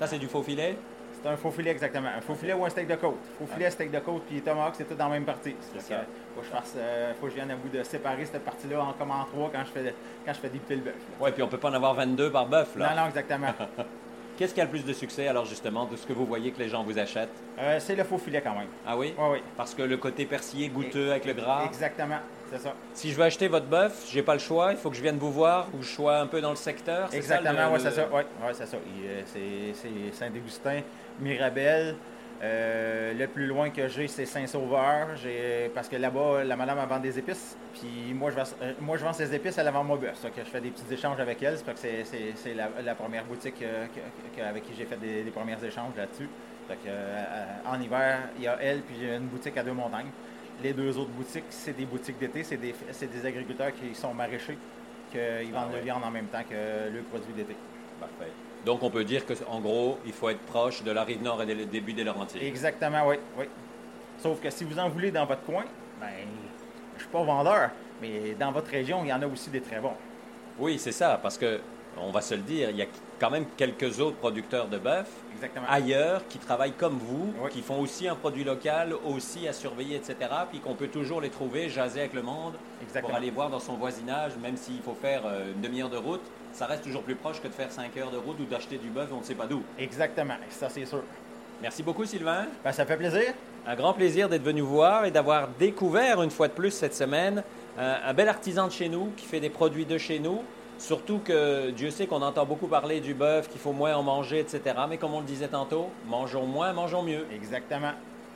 Ça, 0.00 0.08
c'est 0.08 0.18
du 0.18 0.26
faux 0.26 0.42
filet? 0.42 0.76
C'est 1.22 1.28
un 1.28 1.36
faux 1.36 1.50
filet, 1.50 1.70
exactement. 1.70 2.08
Un 2.16 2.20
faux 2.20 2.34
filet 2.34 2.52
ou 2.52 2.64
un 2.64 2.70
steak 2.70 2.88
de 2.88 2.94
côte? 2.94 3.18
Faux 3.38 3.46
filet, 3.46 3.70
steak 3.70 3.90
de 3.90 3.98
côte, 3.98 4.22
puis 4.28 4.40
tomahawk, 4.40 4.74
c'est 4.76 4.84
tout 4.84 4.94
dans 4.94 5.08
la 5.08 5.14
même 5.14 5.24
partie. 5.24 5.54
Ça. 5.60 5.96
que, 5.96 6.00
faut 6.34 6.40
que 6.40 6.46
je 6.46 6.50
fasse, 6.50 6.74
euh, 6.76 7.12
faut 7.18 7.26
que 7.26 7.30
je 7.30 7.36
vienne 7.36 7.50
à 7.50 7.56
bout 7.56 7.68
de 7.68 7.82
séparer 7.82 8.24
cette 8.26 8.44
partie-là 8.44 8.82
en 8.82 8.92
comme 8.92 9.10
en 9.10 9.24
trois 9.24 9.50
quand 9.52 9.64
je 9.64 9.70
fais, 9.70 9.94
quand 10.24 10.32
je 10.34 10.38
fais 10.38 10.48
des 10.48 10.58
petits 10.58 10.76
bœuf. 10.76 10.94
Oui, 11.20 11.30
puis 11.32 11.42
on 11.42 11.48
peut 11.48 11.58
pas 11.58 11.70
en 11.70 11.74
avoir 11.74 11.94
22 11.94 12.30
par 12.30 12.46
bœuf, 12.46 12.76
là. 12.76 12.90
Non, 12.90 13.02
non, 13.02 13.08
exactement. 13.08 13.48
Qu'est-ce 14.36 14.52
qui 14.54 14.60
a 14.60 14.64
le 14.64 14.70
plus 14.70 14.84
de 14.84 14.92
succès, 14.92 15.28
alors, 15.28 15.46
justement, 15.46 15.86
de 15.86 15.96
ce 15.96 16.06
que 16.06 16.12
vous 16.12 16.26
voyez 16.26 16.50
que 16.50 16.58
les 16.58 16.68
gens 16.68 16.82
vous 16.84 16.98
achètent? 16.98 17.30
Euh, 17.58 17.78
c'est 17.80 17.94
le 17.96 18.04
faux 18.04 18.18
filet 18.18 18.42
quand 18.42 18.54
même. 18.54 18.68
Ah 18.86 18.96
oui? 18.96 19.14
Oui, 19.16 19.24
oui. 19.32 19.38
Parce 19.56 19.74
que 19.74 19.80
le 19.82 19.96
côté 19.96 20.26
persillé 20.26 20.68
goûteux 20.68 21.10
avec 21.10 21.24
le 21.24 21.32
gras? 21.32 21.64
Exactement, 21.64 22.18
c'est 22.50 22.58
ça. 22.60 22.74
Si 22.92 23.10
je 23.10 23.16
veux 23.16 23.22
acheter 23.24 23.48
votre 23.48 23.64
bœuf, 23.66 24.06
j'ai 24.10 24.22
pas 24.22 24.34
le 24.34 24.38
choix, 24.40 24.72
il 24.72 24.76
faut 24.76 24.90
que 24.90 24.96
je 24.96 25.00
vienne 25.02 25.16
vous 25.16 25.32
voir 25.32 25.68
ou 25.72 25.82
je 25.82 25.88
sois 25.88 26.18
un 26.18 26.26
peu 26.26 26.42
dans 26.42 26.50
le 26.50 26.56
secteur. 26.56 27.08
c'est 27.10 27.22
ça, 27.22 27.36
Exactement, 27.38 27.72
oui, 27.72 27.80
c'est 27.82 27.90
ça. 27.92 28.08
Ouais, 28.08 28.16
ouais, 28.46 28.52
c'est 28.52 28.66
ça. 28.66 28.76
Euh, 28.76 29.22
c'est- 29.24 30.12
Saint-Augustin, 30.12 30.80
Mirabel. 31.18 31.96
Euh, 32.42 33.14
le 33.14 33.26
plus 33.28 33.46
loin 33.46 33.70
que 33.70 33.88
j'ai, 33.88 34.08
c'est 34.08 34.26
Saint-Sauveur. 34.26 35.08
Parce 35.74 35.88
que 35.88 35.96
là-bas, 35.96 36.44
la 36.44 36.56
madame 36.56 36.78
elle 36.82 36.88
vend 36.88 36.98
des 36.98 37.18
épices. 37.18 37.56
Puis 37.72 38.12
moi, 38.14 38.30
je 38.30 38.36
vends, 38.36 38.42
euh, 38.62 38.72
moi, 38.80 38.96
je 38.96 39.04
vends 39.04 39.12
ses 39.12 39.34
épices, 39.34 39.56
elle 39.58 39.70
vend 39.70 39.84
mon 39.84 39.96
bœuf. 39.96 40.20
Que 40.22 40.44
je 40.44 40.50
fais 40.50 40.60
des 40.60 40.70
petits 40.70 40.92
échanges 40.92 41.18
avec 41.20 41.42
elle. 41.42 41.56
C'est 41.76 42.54
la, 42.54 42.68
la 42.84 42.94
première 42.94 43.24
boutique 43.24 43.62
euh, 43.62 43.86
que- 43.86 44.38
que- 44.40 44.44
avec 44.46 44.64
qui 44.64 44.74
j'ai 44.76 44.84
fait 44.84 44.98
des, 44.98 45.22
des 45.22 45.30
premiers 45.30 45.62
échanges 45.64 45.92
là-dessus. 45.96 46.28
Euh, 46.86 47.24
en 47.64 47.80
hiver, 47.80 48.18
il 48.36 48.44
y 48.44 48.48
a 48.48 48.58
elle, 48.60 48.80
puis 48.80 48.96
une 49.06 49.26
boutique 49.28 49.56
à 49.56 49.62
deux 49.62 49.72
montagnes. 49.72 50.10
Les 50.62 50.72
deux 50.72 50.96
autres 50.98 51.10
boutiques, 51.10 51.44
c'est 51.50 51.76
des 51.76 51.84
boutiques 51.84 52.18
d'été. 52.18 52.42
C'est 52.42 52.56
des, 52.56 53.26
agriculteurs 53.26 53.72
qui 53.72 53.94
sont 53.94 54.12
maraîchers, 54.14 54.58
qu'ils 55.12 55.52
vendent 55.52 55.70
ouais. 55.70 55.78
le 55.78 55.84
viande 55.84 56.02
en 56.04 56.10
même 56.10 56.26
temps 56.26 56.42
que 56.48 56.92
le 56.92 57.02
produit 57.02 57.32
d'été. 57.34 57.54
Parfait. 58.00 58.32
Donc, 58.66 58.82
on 58.82 58.90
peut 58.90 59.04
dire 59.04 59.22
qu'en 59.24 59.60
gros, 59.60 59.96
il 60.04 60.12
faut 60.12 60.28
être 60.28 60.40
proche 60.40 60.82
de 60.82 60.90
la 60.90 61.04
rive 61.04 61.22
nord 61.22 61.40
et 61.40 61.46
des 61.46 61.64
débuts 61.66 61.92
des 61.92 62.02
Laurentides. 62.02 62.42
Exactement, 62.42 63.06
oui, 63.06 63.14
oui. 63.38 63.44
Sauf 64.20 64.40
que 64.40 64.50
si 64.50 64.64
vous 64.64 64.76
en 64.80 64.88
voulez 64.88 65.12
dans 65.12 65.24
votre 65.24 65.44
coin, 65.44 65.64
ben, 66.00 66.08
je 66.96 67.02
suis 67.02 67.10
pas 67.12 67.22
vendeur, 67.22 67.70
mais 68.02 68.34
dans 68.38 68.50
votre 68.50 68.68
région, 68.68 69.04
il 69.04 69.08
y 69.08 69.12
en 69.12 69.22
a 69.22 69.26
aussi 69.28 69.50
des 69.50 69.60
très 69.60 69.78
bons. 69.78 69.94
Oui, 70.58 70.80
c'est 70.80 70.90
ça, 70.90 71.20
parce 71.22 71.38
que, 71.38 71.60
on 71.96 72.10
va 72.10 72.20
se 72.20 72.34
le 72.34 72.40
dire, 72.40 72.70
il 72.70 72.76
y 72.76 72.82
a 72.82 72.86
quand 73.20 73.30
même 73.30 73.46
quelques 73.56 74.00
autres 74.00 74.16
producteurs 74.16 74.66
de 74.66 74.78
bœuf 74.78 75.06
ailleurs 75.68 76.26
qui 76.28 76.38
travaillent 76.38 76.72
comme 76.72 76.98
vous, 76.98 77.32
Oui. 77.40 77.50
qui 77.50 77.62
font 77.62 77.78
aussi 77.78 78.08
un 78.08 78.16
produit 78.16 78.42
local, 78.42 78.94
aussi 79.06 79.46
à 79.46 79.52
surveiller, 79.52 79.96
etc., 79.96 80.16
puis 80.50 80.58
qu'on 80.58 80.74
peut 80.74 80.88
toujours 80.88 81.20
les 81.20 81.30
trouver, 81.30 81.68
jaser 81.68 82.00
avec 82.00 82.14
le 82.14 82.22
monde, 82.22 82.54
Exactement. 82.82 83.10
pour 83.10 83.16
aller 83.16 83.30
voir 83.30 83.48
dans 83.48 83.60
son 83.60 83.74
voisinage, 83.74 84.32
même 84.42 84.56
s'il 84.56 84.80
faut 84.80 84.96
faire 85.00 85.22
euh, 85.24 85.52
une 85.54 85.60
demi-heure 85.60 85.90
de 85.90 85.98
route, 85.98 86.22
ça 86.56 86.66
reste 86.66 86.84
toujours 86.84 87.02
plus 87.02 87.14
proche 87.14 87.40
que 87.40 87.48
de 87.48 87.52
faire 87.52 87.70
cinq 87.70 87.96
heures 87.98 88.10
de 88.10 88.16
route 88.16 88.40
ou 88.40 88.44
d'acheter 88.44 88.78
du 88.78 88.88
bœuf 88.88 89.08
on 89.12 89.18
ne 89.18 89.24
sait 89.24 89.34
pas 89.34 89.46
d'où. 89.46 89.62
Exactement, 89.78 90.34
ça 90.50 90.68
c'est 90.70 90.86
sûr. 90.86 91.02
Merci 91.62 91.82
beaucoup, 91.82 92.04
Sylvain. 92.04 92.46
Ben, 92.64 92.72
ça 92.72 92.84
fait 92.84 92.96
plaisir. 92.96 93.34
Un 93.66 93.74
grand 93.74 93.92
plaisir 93.92 94.28
d'être 94.28 94.42
venu 94.42 94.60
voir 94.60 95.04
et 95.04 95.10
d'avoir 95.10 95.48
découvert 95.58 96.22
une 96.22 96.30
fois 96.30 96.48
de 96.48 96.52
plus 96.52 96.70
cette 96.70 96.94
semaine 96.94 97.42
un, 97.78 97.96
un 98.06 98.14
bel 98.14 98.28
artisan 98.28 98.66
de 98.66 98.72
chez 98.72 98.88
nous 98.88 99.12
qui 99.16 99.26
fait 99.26 99.40
des 99.40 99.50
produits 99.50 99.84
de 99.84 99.98
chez 99.98 100.18
nous. 100.18 100.40
Surtout 100.78 101.20
que 101.24 101.70
Dieu 101.70 101.90
sait 101.90 102.06
qu'on 102.06 102.20
entend 102.22 102.44
beaucoup 102.44 102.66
parler 102.66 103.00
du 103.00 103.14
bœuf, 103.14 103.48
qu'il 103.48 103.60
faut 103.60 103.72
moins 103.72 103.94
en 103.94 104.02
manger, 104.02 104.40
etc. 104.40 104.60
Mais 104.88 104.98
comme 104.98 105.14
on 105.14 105.20
le 105.20 105.26
disait 105.26 105.48
tantôt, 105.48 105.88
mangeons 106.06 106.46
moins, 106.46 106.72
mangeons 106.72 107.02
mieux. 107.02 107.26
Exactement. 107.34 107.92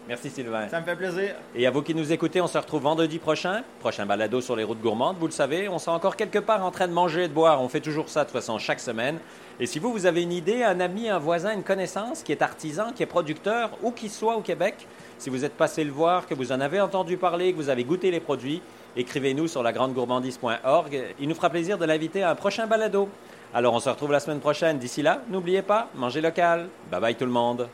Merci 0.09 0.30
Sylvain. 0.30 0.69
Ça 0.69 0.80
me 0.80 0.85
fait 0.85 0.97
plaisir. 0.97 1.37
Et 1.54 1.66
à 1.66 1.71
vous 1.71 1.83
qui 1.83 1.95
nous 1.95 2.12
écoutez, 2.12 2.40
on 2.40 2.47
se 2.47 2.59
retrouve 2.59 2.83
vendredi 2.83 3.19
prochain. 3.19 3.62
Prochain 3.78 4.07
balado 4.07 4.40
sur 4.40 4.57
les 4.57 4.64
routes 4.64 4.80
gourmandes. 4.80 5.16
Vous 5.21 5.26
le 5.26 5.33
savez, 5.33 5.69
on 5.69 5.78
sera 5.78 5.95
encore 5.95 6.16
quelque 6.16 6.38
part 6.38 6.64
en 6.64 6.71
train 6.71 6.88
de 6.88 6.92
manger 6.92 7.25
et 7.25 7.28
de 7.28 7.33
boire. 7.33 7.62
On 7.62 7.69
fait 7.69 7.80
toujours 7.80 8.09
ça 8.09 8.21
de 8.21 8.25
toute 8.25 8.33
façon 8.33 8.59
chaque 8.59 8.80
semaine. 8.80 9.19
Et 9.61 9.66
si 9.66 9.78
vous, 9.78 9.92
vous 9.92 10.07
avez 10.07 10.23
une 10.23 10.33
idée, 10.33 10.64
un 10.64 10.80
ami, 10.80 11.09
un 11.09 11.19
voisin, 11.19 11.52
une 11.52 11.62
connaissance 11.62 12.23
qui 12.23 12.33
est 12.33 12.42
artisan, 12.42 12.92
qui 12.92 13.02
est 13.02 13.07
producteur, 13.07 13.71
ou 13.83 13.92
qui 13.92 14.09
soit 14.09 14.37
au 14.37 14.40
Québec, 14.40 14.75
si 15.19 15.30
vous 15.30 15.45
êtes 15.45 15.52
passé 15.52 15.85
le 15.85 15.92
voir, 15.92 16.26
que 16.26 16.35
vous 16.35 16.50
en 16.50 16.61
avez 16.61 16.80
entendu 16.80 17.16
parler, 17.16 17.52
que 17.52 17.57
vous 17.57 17.69
avez 17.69 17.85
goûté 17.85 18.11
les 18.11 18.21
produits, 18.21 18.62
écrivez-nous 18.97 19.49
sur 19.49 19.62
lagrandegourmandise.org. 19.62 21.14
Il 21.21 21.28
nous 21.28 21.35
fera 21.35 21.50
plaisir 21.50 21.78
de 21.78 21.85
l'inviter 21.85 22.23
à 22.23 22.30
un 22.30 22.35
prochain 22.35 22.66
balado. 22.66 23.09
Alors 23.52 23.75
on 23.75 23.80
se 23.80 23.88
retrouve 23.88 24.12
la 24.12 24.21
semaine 24.21 24.40
prochaine. 24.40 24.78
D'ici 24.78 25.02
là, 25.02 25.23
n'oubliez 25.28 25.62
pas, 25.62 25.88
mangez 25.95 26.21
local. 26.21 26.69
Bye 26.90 27.00
bye 27.00 27.14
tout 27.14 27.26
le 27.26 27.33
monde. 27.33 27.69